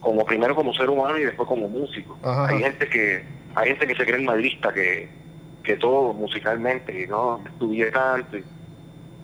[0.00, 2.18] como primero como ser humano y después como músico.
[2.24, 3.22] Hay gente que
[3.54, 5.08] hay gente que se cree madrista que,
[5.62, 8.38] que todo musicalmente y no estudié tanto.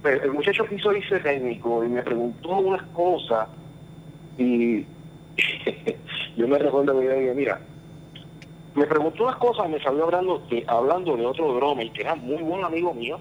[0.03, 3.49] Pero el muchacho quiso irse técnico y me preguntó unas cosas
[4.39, 4.85] y
[6.37, 7.61] yo me recuerdo que yo dije, mira,
[8.75, 12.43] me preguntó unas cosas, me salió hablando de, hablando de otro drummer que era muy
[12.43, 13.19] buen amigo mío,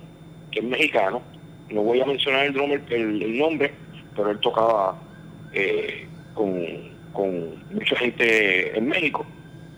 [0.51, 1.21] que es mexicano.
[1.69, 3.73] No voy a mencionar el drummer, el, nombre,
[4.15, 4.99] pero él tocaba
[5.54, 9.25] eh, con, mucha gente en México.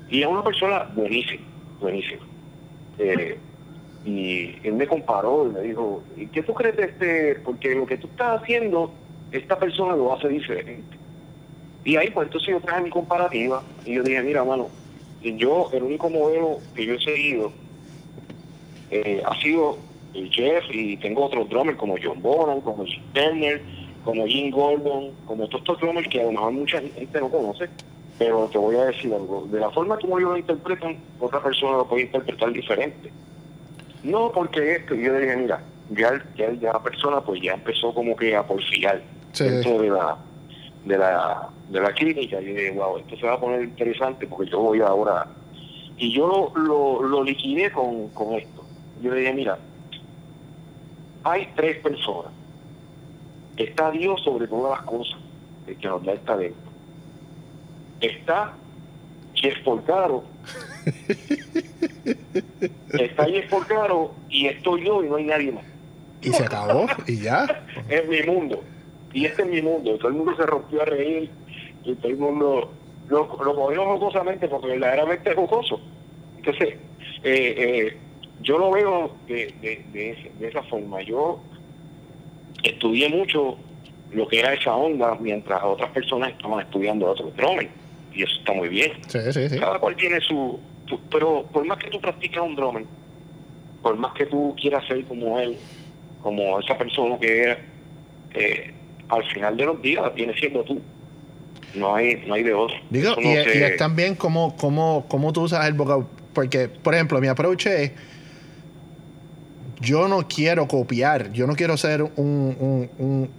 [0.10, 1.43] Y es una persona buenísima,
[1.80, 2.21] buenísima.
[3.00, 3.38] Eh,
[4.06, 7.36] y él me comparó y me dijo, ¿y qué tú crees de este?
[7.43, 8.91] Porque lo que tú estás haciendo,
[9.32, 10.97] esta persona lo hace diferente.
[11.84, 14.69] Y ahí pues entonces yo traje mi comparativa y yo dije, mira, mano,
[15.21, 17.52] yo, el único modelo que yo he seguido
[18.91, 19.78] eh, ha sido
[20.32, 23.62] Jeff y tengo otros drummers como John Bonham, como Jim Turner,
[24.04, 27.70] como Jim Gordon, como todos estos drummers que a lo mejor mucha gente no conoce,
[28.17, 29.48] pero te voy a decir algo.
[29.52, 33.12] De la forma como ellos lo interpretan, otra persona lo puede interpretar diferente.
[34.04, 38.15] No porque esto, yo dije, mira, ya, ya, ya la persona pues ya empezó como
[38.15, 39.02] que a porfiar
[39.38, 40.17] dentro de la,
[40.86, 44.50] de la de la clínica, y dije, wow, esto se va a poner interesante porque
[44.50, 45.28] yo voy ahora.
[45.98, 48.63] Y yo lo, lo, liquidé con, con esto.
[49.02, 49.58] Yo le dije, mira,
[51.32, 52.32] hay tres personas.
[53.58, 55.20] Está Dios sobre todas las cosas,
[55.68, 56.58] el que nos da esta talento.
[58.00, 58.54] Está
[59.34, 60.24] Jeff Porcaro.
[63.00, 65.66] está Jeff Porcaro y estoy yo y no hay nadie más.
[66.22, 67.66] Y se acabó, y ya.
[67.90, 68.63] es mi mundo.
[69.13, 69.98] Y este es mi mundo.
[69.98, 71.30] Todo el mundo se rompió a reír
[71.84, 72.72] y todo el mundo
[73.08, 75.80] lo, lo cogió jocosamente porque verdaderamente es jocoso.
[76.38, 76.76] Entonces,
[77.24, 77.98] eh, eh,
[78.41, 81.02] yo lo veo de, de, de, esa forma.
[81.02, 81.41] Yo
[82.63, 83.58] estudié mucho
[84.12, 87.69] lo que era esa onda mientras otras personas estaban estudiando otro drumming.
[88.13, 88.93] Y eso está muy bien.
[89.60, 90.60] Cada cual tiene su,
[91.12, 92.88] Pero por más que tú practiques un drumming,
[93.82, 95.58] por más que tú quieras ser como él,
[96.21, 97.60] como esa persona que era,
[98.34, 98.73] eh,
[99.10, 100.82] al final de los días viene siendo tú.
[101.76, 102.76] No hay, no hay de otro.
[102.89, 106.17] Digo, y, es también como, como, como tú usas el vocabulario.
[106.38, 107.91] Porque, por ejemplo, mi approach es
[109.80, 112.90] yo no quiero copiar, yo no quiero ser un,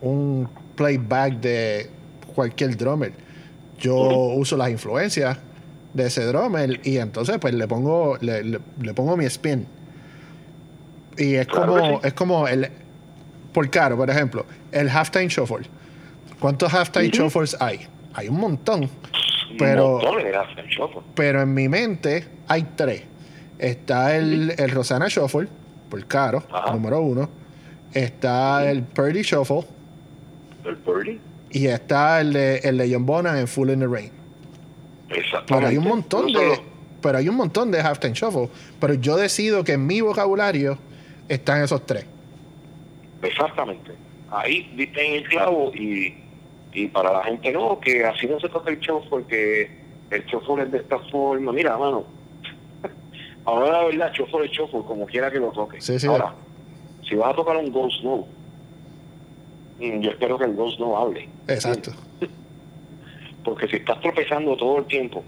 [0.01, 1.90] un, playback de
[2.35, 3.12] cualquier drummer.
[3.79, 5.38] Yo uso las influencias
[5.92, 9.66] de ese drummer y entonces pues le pongo le, le, pongo mi spin.
[11.16, 12.70] Y es como es como el
[13.53, 15.66] por caro, por ejemplo, el halftime shuffle.
[16.38, 17.81] ¿Cuántos halftime shuffles hay?
[18.14, 18.88] Hay un montón.
[19.59, 20.01] Pero,
[21.14, 23.03] pero en mi mente hay tres.
[23.59, 25.48] Está el, el Rosana Shuffle,
[25.88, 27.29] por caro, número uno.
[27.92, 29.64] Está el Purdy Shuffle.
[30.64, 31.20] El Purdy.
[31.51, 34.18] Y está el de, el de John Bona en Full in the Rain.
[35.46, 36.61] Pero hay un montón de.
[37.01, 38.48] Pero hay un montón de halftime shuffle.
[38.81, 40.79] Pero yo decido que en mi vocabulario
[41.29, 42.05] están esos tres.
[43.22, 43.92] Exactamente.
[44.31, 46.14] Ahí viste en el clavo y,
[46.72, 49.70] y para la gente no, que así no se toca el shuffle porque
[50.11, 51.53] el shuffle es de esta forma.
[51.53, 52.05] Mira, mano,
[53.48, 55.78] Ahora la verdad, chofo de chofo, como quiera que lo toque.
[56.06, 56.34] Ahora,
[57.08, 58.26] si vas a tocar un Ghost No,
[59.78, 61.30] mm, yo espero que el Ghost No hable.
[61.46, 61.92] Exacto.
[63.44, 65.24] Porque si estás tropezando todo el tiempo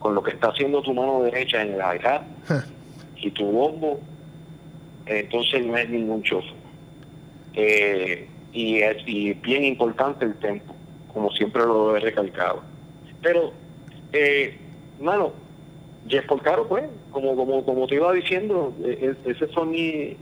[0.00, 2.22] con lo que está haciendo tu mano derecha en la edad
[3.16, 4.00] y tu bombo,
[5.06, 6.52] entonces no es ningún chofo.
[7.54, 10.74] Eh, y es y bien importante el tempo,
[11.14, 12.60] como siempre lo he recalcado.
[13.22, 13.52] Pero,
[14.12, 14.58] eh,
[15.00, 15.32] mano,
[16.08, 20.16] Jeff Porcaro, pues, como, como, como te iba diciendo, e, e, ese fue mi,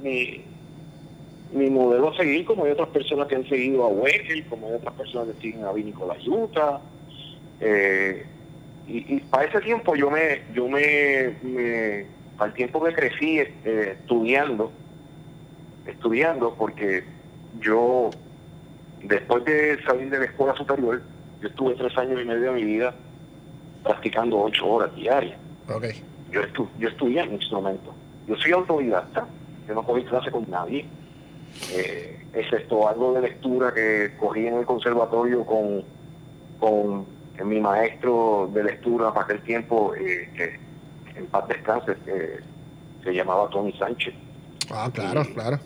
[1.52, 4.74] mi, modelo a seguir, como hay otras personas que han seguido a Wesley, como hay
[4.74, 6.80] otras personas que siguen a Vinny Colayuta.
[7.60, 8.24] Eh,
[8.88, 14.72] y, para ese tiempo yo me, yo me, me para tiempo que crecí eh, estudiando,
[15.86, 17.04] estudiando, porque
[17.60, 18.10] yo,
[19.02, 21.02] después de salir de la escuela superior,
[21.40, 22.94] yo estuve tres años y medio de mi vida
[23.82, 25.45] practicando ocho horas diarias.
[25.68, 26.02] Okay.
[26.30, 27.94] Yo, estu yo estudié en instrumento.
[28.26, 29.26] Yo soy autodidacta.
[29.68, 30.86] Yo no cogí clase con nadie.
[31.72, 35.84] Eh, excepto algo de lectura que cogí en el conservatorio con,
[36.60, 37.06] con
[37.44, 40.58] mi maestro de lectura para aquel tiempo, eh, que
[41.18, 42.40] en paz descanse, que
[43.02, 44.14] se llamaba Tony Sánchez.
[44.70, 45.58] Ah, claro, claro.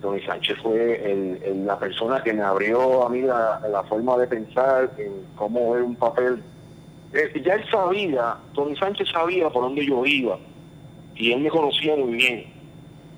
[0.00, 4.26] Tony Sánchez fue el, la persona que me abrió a mí la, la forma de
[4.26, 6.42] pensar en cómo ver un papel
[7.12, 10.38] ya él sabía, Tony Sánchez sabía por dónde yo iba
[11.16, 12.46] y él me conocía muy bien.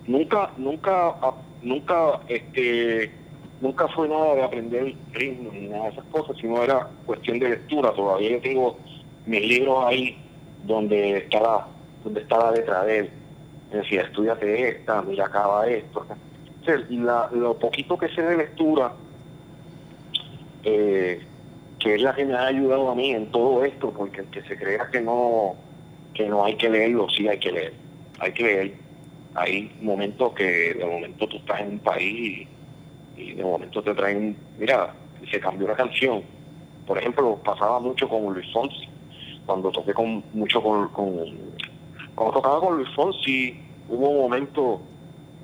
[0.07, 1.15] Nunca, nunca,
[1.63, 3.13] nunca, este,
[3.61, 7.51] nunca fue nada de aprender ritmo ni nada de esas cosas, sino era cuestión de
[7.51, 7.93] lectura.
[7.93, 8.79] Todavía yo tengo
[9.27, 10.19] mis libros ahí
[10.65, 11.69] donde estaba,
[12.03, 13.11] donde estaba detrás de él.
[13.71, 16.05] Me decía, estudiate esta, mira, acaba esto.
[16.89, 18.93] y la, lo poquito que sé de lectura,
[20.65, 21.25] eh,
[21.83, 24.43] que es la que me ha ayudado a mí en todo esto, porque el que
[24.43, 25.57] se crea que no,
[26.15, 27.75] que no hay que leerlo, sí hay que leer,
[28.21, 28.75] hay que leer.
[29.35, 32.47] Hay momentos que de momento tú estás en un país
[33.17, 34.95] y, de momento te traen, mira,
[35.29, 36.23] se cambió la canción.
[36.87, 38.89] Por ejemplo, pasaba mucho con Luis Fonsi,
[39.47, 41.17] cuando toqué con mucho con, con
[42.15, 44.83] cuando tocaba con Luis Fonsi, hubo un momento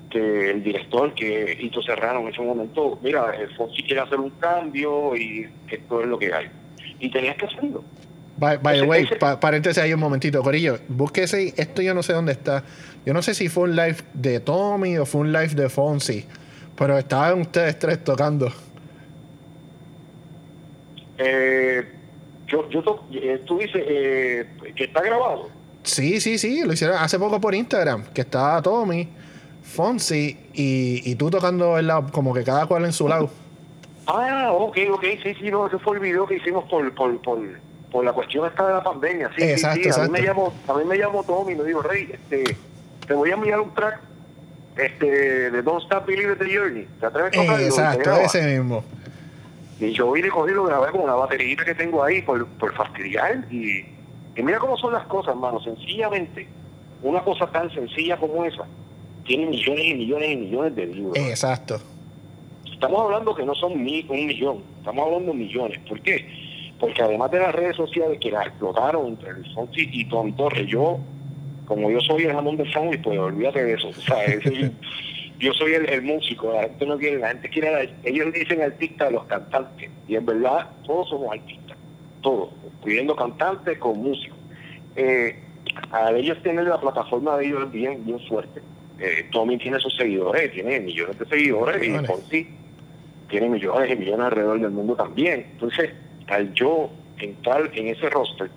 [0.09, 5.15] que el director, que Hito Serrano, en ese momento, mira, Fonsi quiere hacer un cambio
[5.15, 6.47] y esto es lo que hay.
[6.99, 7.83] Y tenías que hacerlo.
[8.37, 9.05] By, the way,
[9.41, 10.79] paréntesis ahí un momentito, Corillo.
[10.87, 12.63] Búsquese, esto yo no sé dónde está.
[13.05, 16.25] Yo no sé si fue un live de Tommy o fue un live de Fonsi,
[16.77, 18.49] pero estaban ustedes tres tocando.
[21.17, 21.85] Eh,
[22.47, 25.49] yo, yo eh, tú dices eh, que está grabado.
[25.83, 29.09] Sí, sí, sí, lo hicieron hace poco por Instagram, que estaba Tommy
[29.69, 33.29] Fonsi y, y tú tocando el lado, como que cada cual en su lado.
[34.07, 37.39] Ah, ok, ok, sí, sí, no, ese fue el video que hicimos por, por, por,
[37.91, 40.01] por la cuestión esta de la pandemia, sí, exacto, sí, sí.
[40.01, 42.57] A, mí me llamó, a mí me llamó Tommy y me dijo, Rey, este,
[43.07, 43.99] te voy a enviar un track
[44.77, 47.65] este, de Don't Stop Believing the Journey, ¿te atreves a tocarlo?
[47.65, 48.83] Exacto, ese mismo.
[49.79, 52.73] Y yo vine y cogí lo grabé con una baterita que tengo ahí por, por
[52.73, 53.85] fastidiar y,
[54.35, 56.47] y mira cómo son las cosas, hermano, sencillamente,
[57.03, 58.65] una cosa tan sencilla como esa,
[59.29, 61.15] tiene millones y millones y millones de views.
[61.15, 61.79] Exacto.
[62.73, 65.79] Estamos hablando que no son ni un millón, estamos hablando de millones.
[65.87, 66.27] ¿Por qué?
[66.79, 70.65] Porque además de las redes sociales que las explotaron entre el Fonsi y Tom Torres,
[70.67, 70.99] yo
[71.65, 73.89] como yo soy el jamón de sándwich, pues olvídate de eso.
[73.89, 74.17] O sea,
[75.39, 79.13] yo soy el, músico, la gente no quiere, la gente quiere, ellos dicen artistas de
[79.13, 81.77] los cantantes, y en verdad todos somos artistas,
[82.21, 82.49] todos,
[82.79, 84.39] incluyendo cantantes con músicos.
[84.95, 85.35] Eh,
[85.91, 88.61] a ellos tienen la plataforma de ellos bien, bien fuerte.
[88.99, 92.47] Eh, Tommy tiene sus seguidores, tiene millones de seguidores, y por sí
[93.29, 95.47] tiene millones y millones alrededor del mundo también.
[95.51, 95.91] Entonces,
[96.27, 98.49] al yo entrar en ese roster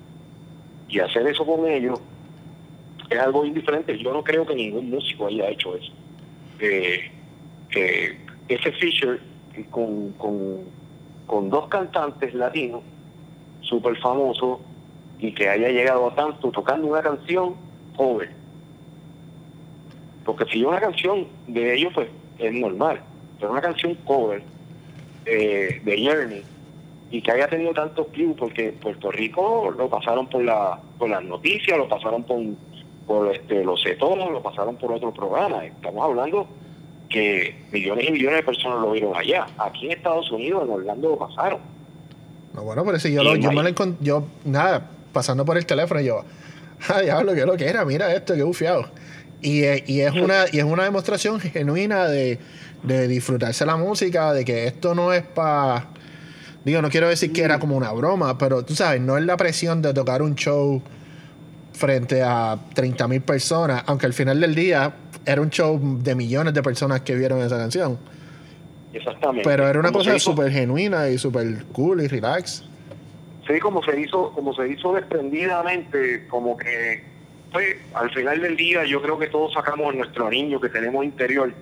[0.88, 2.00] y hacer eso con ellos,
[3.08, 3.96] es algo indiferente.
[3.98, 5.92] Yo no creo que ningún músico haya hecho eso.
[6.58, 7.10] Eh,
[8.48, 9.18] ese feature
[9.70, 10.12] con,
[11.26, 12.82] con, dos cantantes latinos
[13.60, 14.60] súper famosos
[15.18, 17.54] y que haya llegado a tanto tocando una canción
[17.96, 18.41] cover.
[20.24, 22.08] Porque si una canción de ellos, pues
[22.38, 23.00] es normal,
[23.38, 24.42] pero una canción cover
[25.26, 26.42] eh, de Journey
[27.10, 31.22] y que haya tenido tantos views porque Puerto Rico lo pasaron por la por las
[31.22, 32.40] noticias, lo pasaron por,
[33.06, 35.64] por este, los todos lo pasaron por otro programa.
[35.66, 36.48] Estamos hablando
[37.08, 39.46] que millones y millones de personas lo vieron allá.
[39.58, 41.60] Aquí en Estados Unidos, en Orlando lo pasaron.
[42.54, 45.66] No, bueno, pero si yo, lo, yo me lo encontré, yo, nada, pasando por el
[45.66, 46.24] teléfono, yo,
[46.88, 48.86] ah, diablo, que lo que era, mira esto, qué bufiado.
[49.42, 52.38] Y, y, es una, y es una demostración genuina de,
[52.82, 55.88] de disfrutarse la música, de que esto no es para...
[56.64, 59.36] Digo, no quiero decir que era como una broma, pero tú sabes, no es la
[59.36, 60.80] presión de tocar un show
[61.72, 64.94] frente a 30 mil personas, aunque al final del día
[65.26, 67.98] era un show de millones de personas que vieron esa canción.
[68.92, 69.48] Exactamente.
[69.48, 72.64] Pero era una cosa súper genuina y súper cool y relax.
[73.46, 77.11] Sí, como se hizo, como se hizo desprendidamente, como que
[77.52, 81.52] pues, al final del día yo creo que todos sacamos nuestro niño que tenemos interior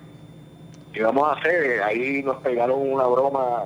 [0.93, 1.81] ¿qué vamos a hacer?
[1.83, 3.65] Ahí nos pegaron una broma,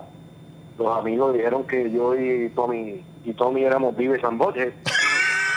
[0.78, 4.42] los amigos dijeron que yo y Tommy y Tommy éramos Vives and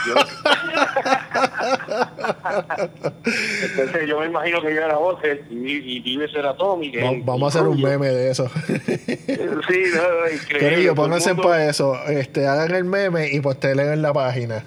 [3.62, 6.93] Entonces yo me imagino que yo era Butthead y, y Vives era Tommy.
[7.25, 8.49] vamos a hacer un meme de eso.
[8.66, 8.77] sí,
[9.27, 10.59] no, increíble.
[10.59, 11.95] Querido, pónganse para eso.
[12.07, 14.64] Este, hagan el meme y pues te leen en la página.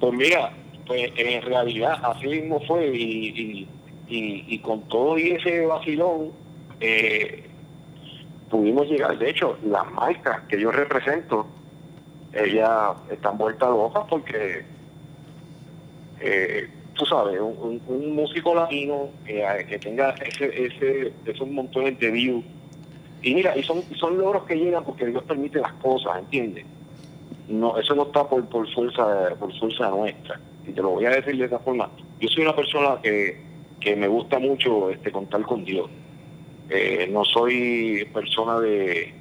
[0.00, 0.52] Pues mira,
[0.90, 3.68] pues en realidad así mismo fue y
[4.10, 6.32] y, con todo y ese vacilón
[6.80, 7.44] eh,
[8.50, 9.16] pudimos llegar.
[9.18, 11.46] De hecho, las marcas que yo represento,
[12.32, 14.64] ellas están vueltas hojas porque,
[16.20, 17.80] eh, tú sabes, un,
[18.14, 22.44] músico latino que tenga ese, ese, esos montones de views.
[23.22, 26.64] Y mira, y son, son logros que llegan porque Dios permite las cosas, ¿entiendes?
[27.48, 30.40] No, eso no está por, por fuerza por fuerza nuestra.
[30.66, 31.90] Y te lo voy a decir de esta forma.
[32.20, 33.50] Yo soy una persona que
[33.80, 35.90] que me gusta mucho este contar con Dios.
[36.68, 39.12] Eh, no soy persona de,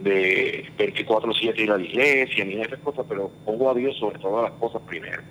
[0.00, 4.50] de 24-7 ir a la iglesia ni esas cosas, pero pongo a Dios sobre todas
[4.50, 5.22] las cosas primero.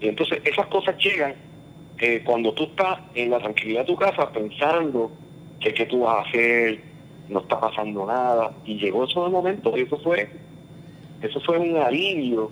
[0.00, 1.34] Y entonces esas cosas llegan
[1.98, 5.12] eh, cuando tú estás en la tranquilidad de tu casa pensando
[5.60, 6.80] que qué tú vas a hacer,
[7.28, 10.28] no está pasando nada, y llegó ese momento y eso fue,
[11.22, 12.50] eso fue un alivio,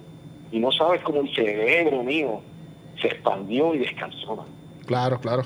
[0.50, 2.40] y no sabes cómo el cerebro mío
[3.00, 4.46] se expandió y descansó.
[4.86, 5.42] Claro, claro.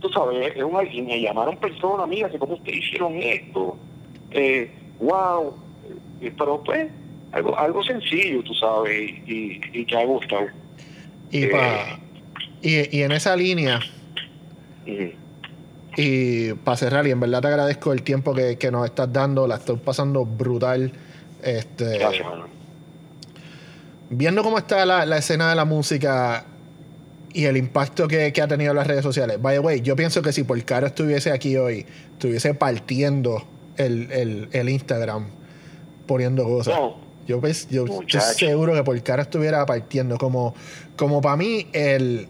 [0.00, 3.76] Tú sabes, es un, y me llamaron personas, amigas, que cómo ustedes hicieron esto.
[4.30, 4.70] Eh,
[5.00, 5.54] wow.
[6.20, 6.88] Eh, pero pues,
[7.32, 10.46] algo, algo sencillo, tú sabes, y, y que ha gustado.
[11.30, 13.80] Y, eh, y, en esa línea,
[15.96, 19.46] y para cerrar, y en verdad te agradezco el tiempo que, que nos estás dando,
[19.46, 20.92] la estoy pasando brutal.
[21.42, 22.26] Este, Gracias,
[24.10, 26.44] Viendo cómo está la, la escena de la música
[27.32, 29.40] y el impacto que, ha tenido las redes sociales.
[29.40, 33.44] By the way, yo pienso que si Porcaro estuviese aquí hoy, estuviese partiendo
[33.76, 35.26] el, Instagram,
[36.06, 36.74] poniendo cosas.
[37.26, 40.16] Yo, pues, yo estoy seguro que Porcaro estuviera partiendo.
[40.16, 40.54] Como,
[40.96, 42.26] como para mí, el,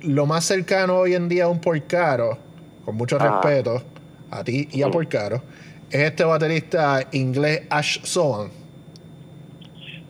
[0.00, 2.38] lo más cercano hoy en día a un Porcaro,
[2.84, 3.82] con mucho respeto
[4.30, 5.42] a ti y a Porcaro,
[5.90, 8.59] es este baterista inglés Ash Sohan.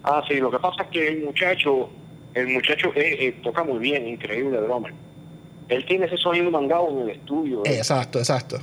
[0.03, 1.91] Ah, sí, lo que pasa es que el muchacho
[2.35, 4.93] el muchacho eh, eh, toca muy bien, increíble drummer.
[5.69, 7.63] Él tiene ese sonido mangado en el estudio.
[7.65, 7.77] ¿eh?
[7.77, 8.59] Exacto, exacto.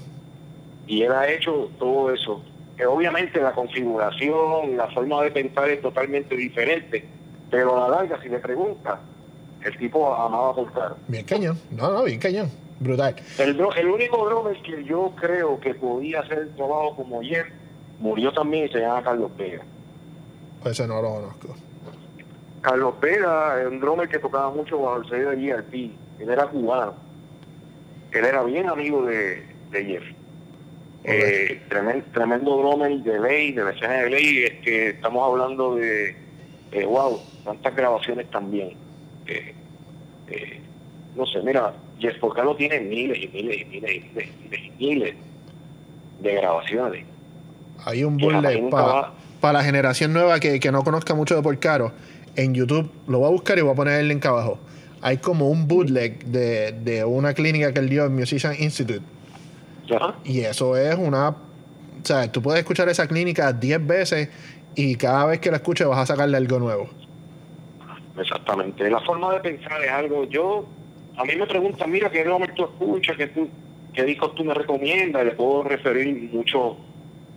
[0.88, 2.42] Y él ha hecho todo eso.
[2.88, 7.06] obviamente la configuración, la forma de pensar es totalmente diferente.
[7.50, 9.00] Pero a la larga, si le preguntas,
[9.64, 10.96] el tipo amaba tocar.
[11.08, 11.60] Bien cañón.
[11.72, 12.50] No, no, bien cañón.
[12.80, 13.16] Brutal.
[13.40, 17.48] El, el único drummer que yo creo que podía hacer el trabajo como ayer
[18.00, 19.64] murió también y se llama Carlos Vega.
[20.66, 21.56] Ese no lo conozco.
[22.62, 25.74] Carlos Vega, un drummer que tocaba mucho bajo el sello de GRP.
[26.20, 26.96] Él era cubano.
[28.12, 30.04] Él era bien amigo de, de Jeff.
[31.04, 34.44] Eh, tremendo, tremendo drummer de ley, de la escena de ley.
[34.44, 36.16] Es que estamos hablando de,
[36.86, 38.74] wow, tantas grabaciones también.
[39.28, 39.54] Eh,
[40.30, 40.60] Eh,
[41.16, 44.60] no sé, mira, Jeff Porcaro tiene miles y miles y miles y miles y miles,
[44.60, 45.16] y miles
[46.20, 47.06] de grabaciones.
[47.86, 51.92] Hay un bootleg para la generación nueva que, que, no conozca mucho de Porcaro.
[52.36, 54.60] En YouTube lo voy a buscar y voy a poner el link abajo.
[55.02, 59.02] Hay como un bootleg de, de una clínica que él dio en Musician Institute.
[60.24, 61.30] Y eso es una.
[61.30, 61.36] O
[62.04, 64.30] sea, tú puedes escuchar esa clínica 10 veces
[64.76, 66.90] y cada vez que la escuches vas a sacarle algo nuevo.
[68.18, 68.90] Exactamente.
[68.90, 70.26] La forma de pensar es algo.
[70.26, 70.66] Yo,
[71.18, 73.18] a mí me preguntan, mira, ¿qué nombre tú escuchas?
[73.18, 73.50] ¿Qué, tú,
[73.94, 75.24] qué discos tú me recomiendas?
[75.24, 76.78] Y le puedo referir mucho,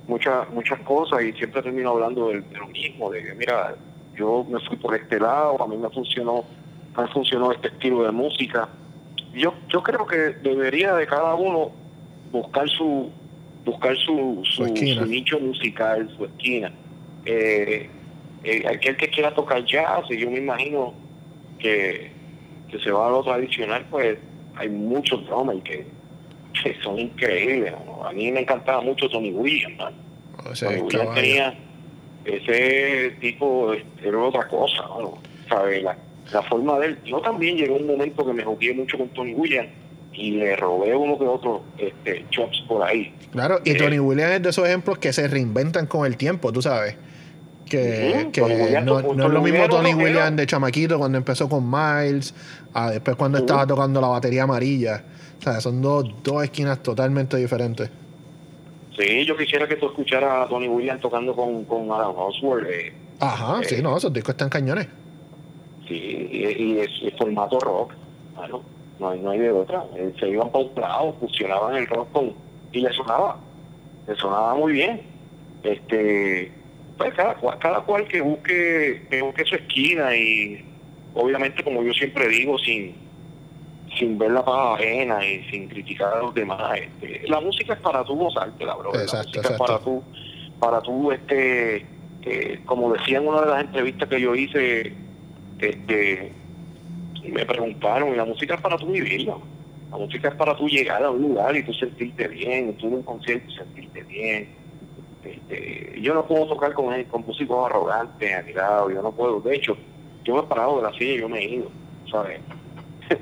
[0.07, 3.77] muchas muchas cosas y siempre termino hablando de, lo mismo, de que, mira,
[4.17, 6.45] yo me fui por este lado, a mí me funcionó,
[6.97, 8.69] me funcionó este estilo de música.
[9.33, 11.71] Yo, yo creo que debería de cada uno
[12.33, 13.11] buscar su
[13.65, 16.73] buscar su, su, nicho musical, su esquina.
[17.25, 17.89] Eh,
[18.43, 20.95] eh, aquel que quiera tocar jazz, y yo me imagino
[21.59, 22.11] que,
[22.71, 24.19] que se va a lo tradicional, pues
[24.57, 25.87] hay muchos drummers que,
[26.63, 27.75] que son increíbles.
[28.05, 29.95] A mí me encantaba mucho Tony Williams.
[30.59, 31.55] Tony Williams tenía
[32.25, 33.73] ese tipo,
[34.03, 34.85] era otra cosa,
[35.49, 35.83] ¿sabes?
[35.83, 35.97] La,
[36.33, 36.99] la forma de él.
[37.05, 39.71] Yo también llegó un momento que me jugué mucho con Tony Williams
[40.13, 43.15] y le robé uno que otro este, chops por ahí.
[43.33, 46.53] Claro, y Tony eh, Williams es de esos ejemplos que se reinventan con el tiempo,
[46.53, 46.97] tú sabes.
[47.71, 52.35] Que, no, es lo mismo Tony Williams de chamaquito cuando empezó con Miles,
[52.75, 55.05] a después cuando estaba tocando la batería amarilla.
[55.39, 57.89] O sea, son dos, dos esquinas totalmente diferentes.
[58.99, 62.67] Sí, yo quisiera que tú escucharas a Tony Williams tocando con, con Adam Oswald.
[62.67, 64.89] Eh, Ajá, sí, eh, no, esos discos están cañones.
[65.89, 67.95] Sí, y, es, formato rock,
[68.35, 68.63] claro
[69.01, 69.85] no hay, no hay de otra.
[69.97, 72.33] Eh, se iban por un lado, fusionaban el rock con,
[72.73, 73.39] y le sonaba,
[74.07, 75.01] le sonaba muy bien.
[75.63, 76.53] Este,
[77.01, 80.63] pues cada, cada cual que busque, que busque su esquina y
[81.15, 82.95] obviamente como yo siempre digo, sin,
[83.99, 87.81] sin ver la paja ajena y sin criticar a los demás, este, la música es
[87.81, 88.93] para tú gozarte, la bro.
[88.93, 90.03] la música es para tú,
[90.59, 91.87] para tú, este,
[92.23, 94.93] eh, como decía en una de las entrevistas que yo hice,
[95.59, 96.33] este,
[97.33, 99.37] me preguntaron, y la música es para tú vivirla.
[99.91, 102.95] La música es para tú llegar a un lugar y tú sentirte bien, tú en
[102.95, 104.60] un concierto y sentirte bien.
[105.25, 109.41] Este, yo no puedo tocar con, con músicos arrogantes, admirados, yo no puedo.
[109.41, 109.77] De hecho,
[110.25, 111.71] yo me he parado de la silla y yo me he ido,
[112.11, 112.41] ¿sabes?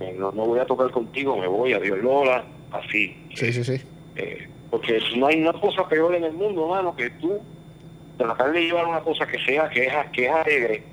[0.00, 3.14] Eh, no, no, voy a tocar contigo, me voy, a Dios Lola, así.
[3.34, 3.82] Sí, sí, sí.
[4.16, 7.38] Eh, porque no hay una cosa peor en el mundo, hermano, que tú
[8.16, 10.84] tratar de llevar una cosa que sea, que es, que es alegre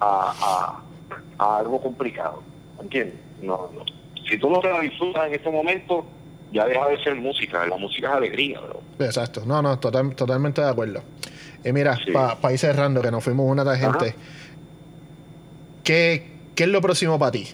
[0.00, 0.82] a
[1.38, 2.42] a algo complicado.
[2.80, 3.18] ¿Entiendes?
[3.40, 3.84] No, no.
[4.28, 6.06] Si tú no te la disfrutas en este momento,
[6.52, 7.66] ya deja de ser música.
[7.66, 8.80] La música es alegría, bro.
[9.00, 9.42] Exacto.
[9.46, 11.02] No, no, total, totalmente de acuerdo.
[11.64, 14.14] Y mira, para ir cerrando, que nos fuimos una tangente,
[15.82, 17.46] ¿qué, ¿qué es lo próximo para ti?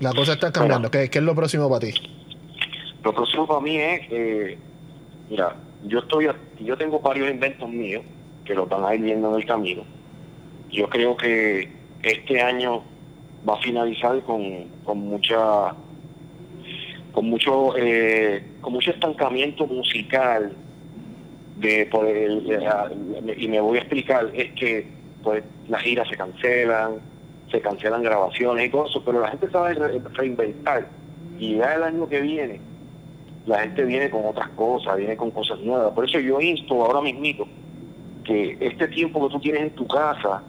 [0.00, 0.90] La cosa está cambiando.
[0.90, 1.94] ¿Qué, ¿Qué, es lo próximo para ti?
[3.02, 4.58] Lo próximo para mí es, eh,
[5.28, 6.28] mira, yo estoy,
[6.60, 8.02] yo tengo varios inventos míos
[8.44, 9.84] que los van a ir viendo en el camino.
[10.70, 11.70] Yo creo que
[12.02, 12.82] este año
[13.48, 15.74] va a finalizar con, con mucha
[17.14, 20.52] con mucho eh, con mucho estancamiento musical
[21.56, 22.32] de poder
[23.38, 24.88] y me voy a explicar es que
[25.22, 26.96] pues las giras se cancelan
[27.50, 29.74] se cancelan grabaciones y cosas pero la gente sabe
[30.14, 30.88] reinventar
[31.38, 32.60] y ya el año que viene
[33.46, 37.00] la gente viene con otras cosas viene con cosas nuevas por eso yo insto ahora
[37.00, 37.46] mismito
[38.24, 40.42] que este tiempo que tú tienes en tu casa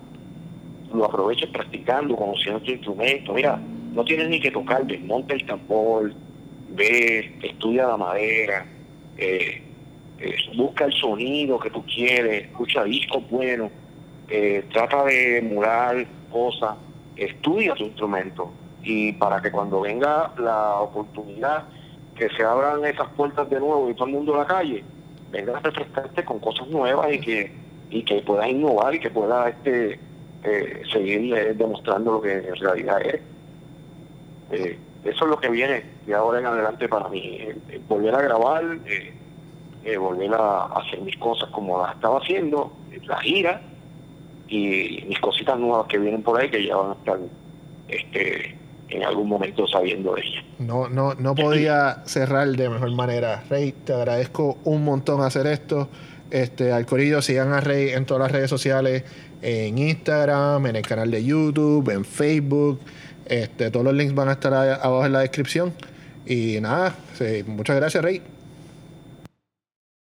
[0.93, 3.33] lo aproveches practicando, conociendo tu instrumento.
[3.33, 3.59] Mira,
[3.93, 6.13] no tienes ni que tocar, desmonta el tambor,
[6.75, 8.65] ve, estudia la madera,
[9.17, 9.61] eh,
[10.19, 13.71] eh, busca el sonido que tú quieres, escucha discos buenos,
[14.29, 16.75] eh, trata de emular cosas,
[17.15, 18.51] estudia tu instrumento
[18.83, 21.65] y para que cuando venga la oportunidad
[22.15, 24.83] que se abran esas puertas de nuevo y todo el mundo a la calle,
[25.31, 29.53] venga a refrescarte con cosas nuevas y que y que puedas innovar y que puedas
[29.53, 29.99] este
[30.43, 33.21] eh, seguir demostrando lo que en realidad es.
[35.05, 37.47] Eh, eso es lo que viene de ahora en adelante para mí,
[37.87, 38.63] volver a grabar,
[39.99, 42.73] volver a hacer mis cosas como las estaba haciendo,
[43.05, 43.61] la gira
[44.47, 47.19] y mis cositas nuevas que vienen por ahí que ya van a estar
[47.87, 48.57] este,
[48.89, 50.43] en algún momento sabiendo de ellas.
[50.59, 53.43] No, no, no podía cerrar de mejor manera.
[53.49, 55.89] Rey, te agradezco un montón hacer esto.
[56.31, 59.03] Este, al Corillo, sigan a Rey en todas las redes sociales
[59.41, 62.79] en Instagram, en el canal de YouTube, en Facebook.
[63.25, 65.73] Este, todos los links van a estar abajo en la descripción.
[66.25, 66.95] Y nada,
[67.47, 68.34] muchas gracias, Rey.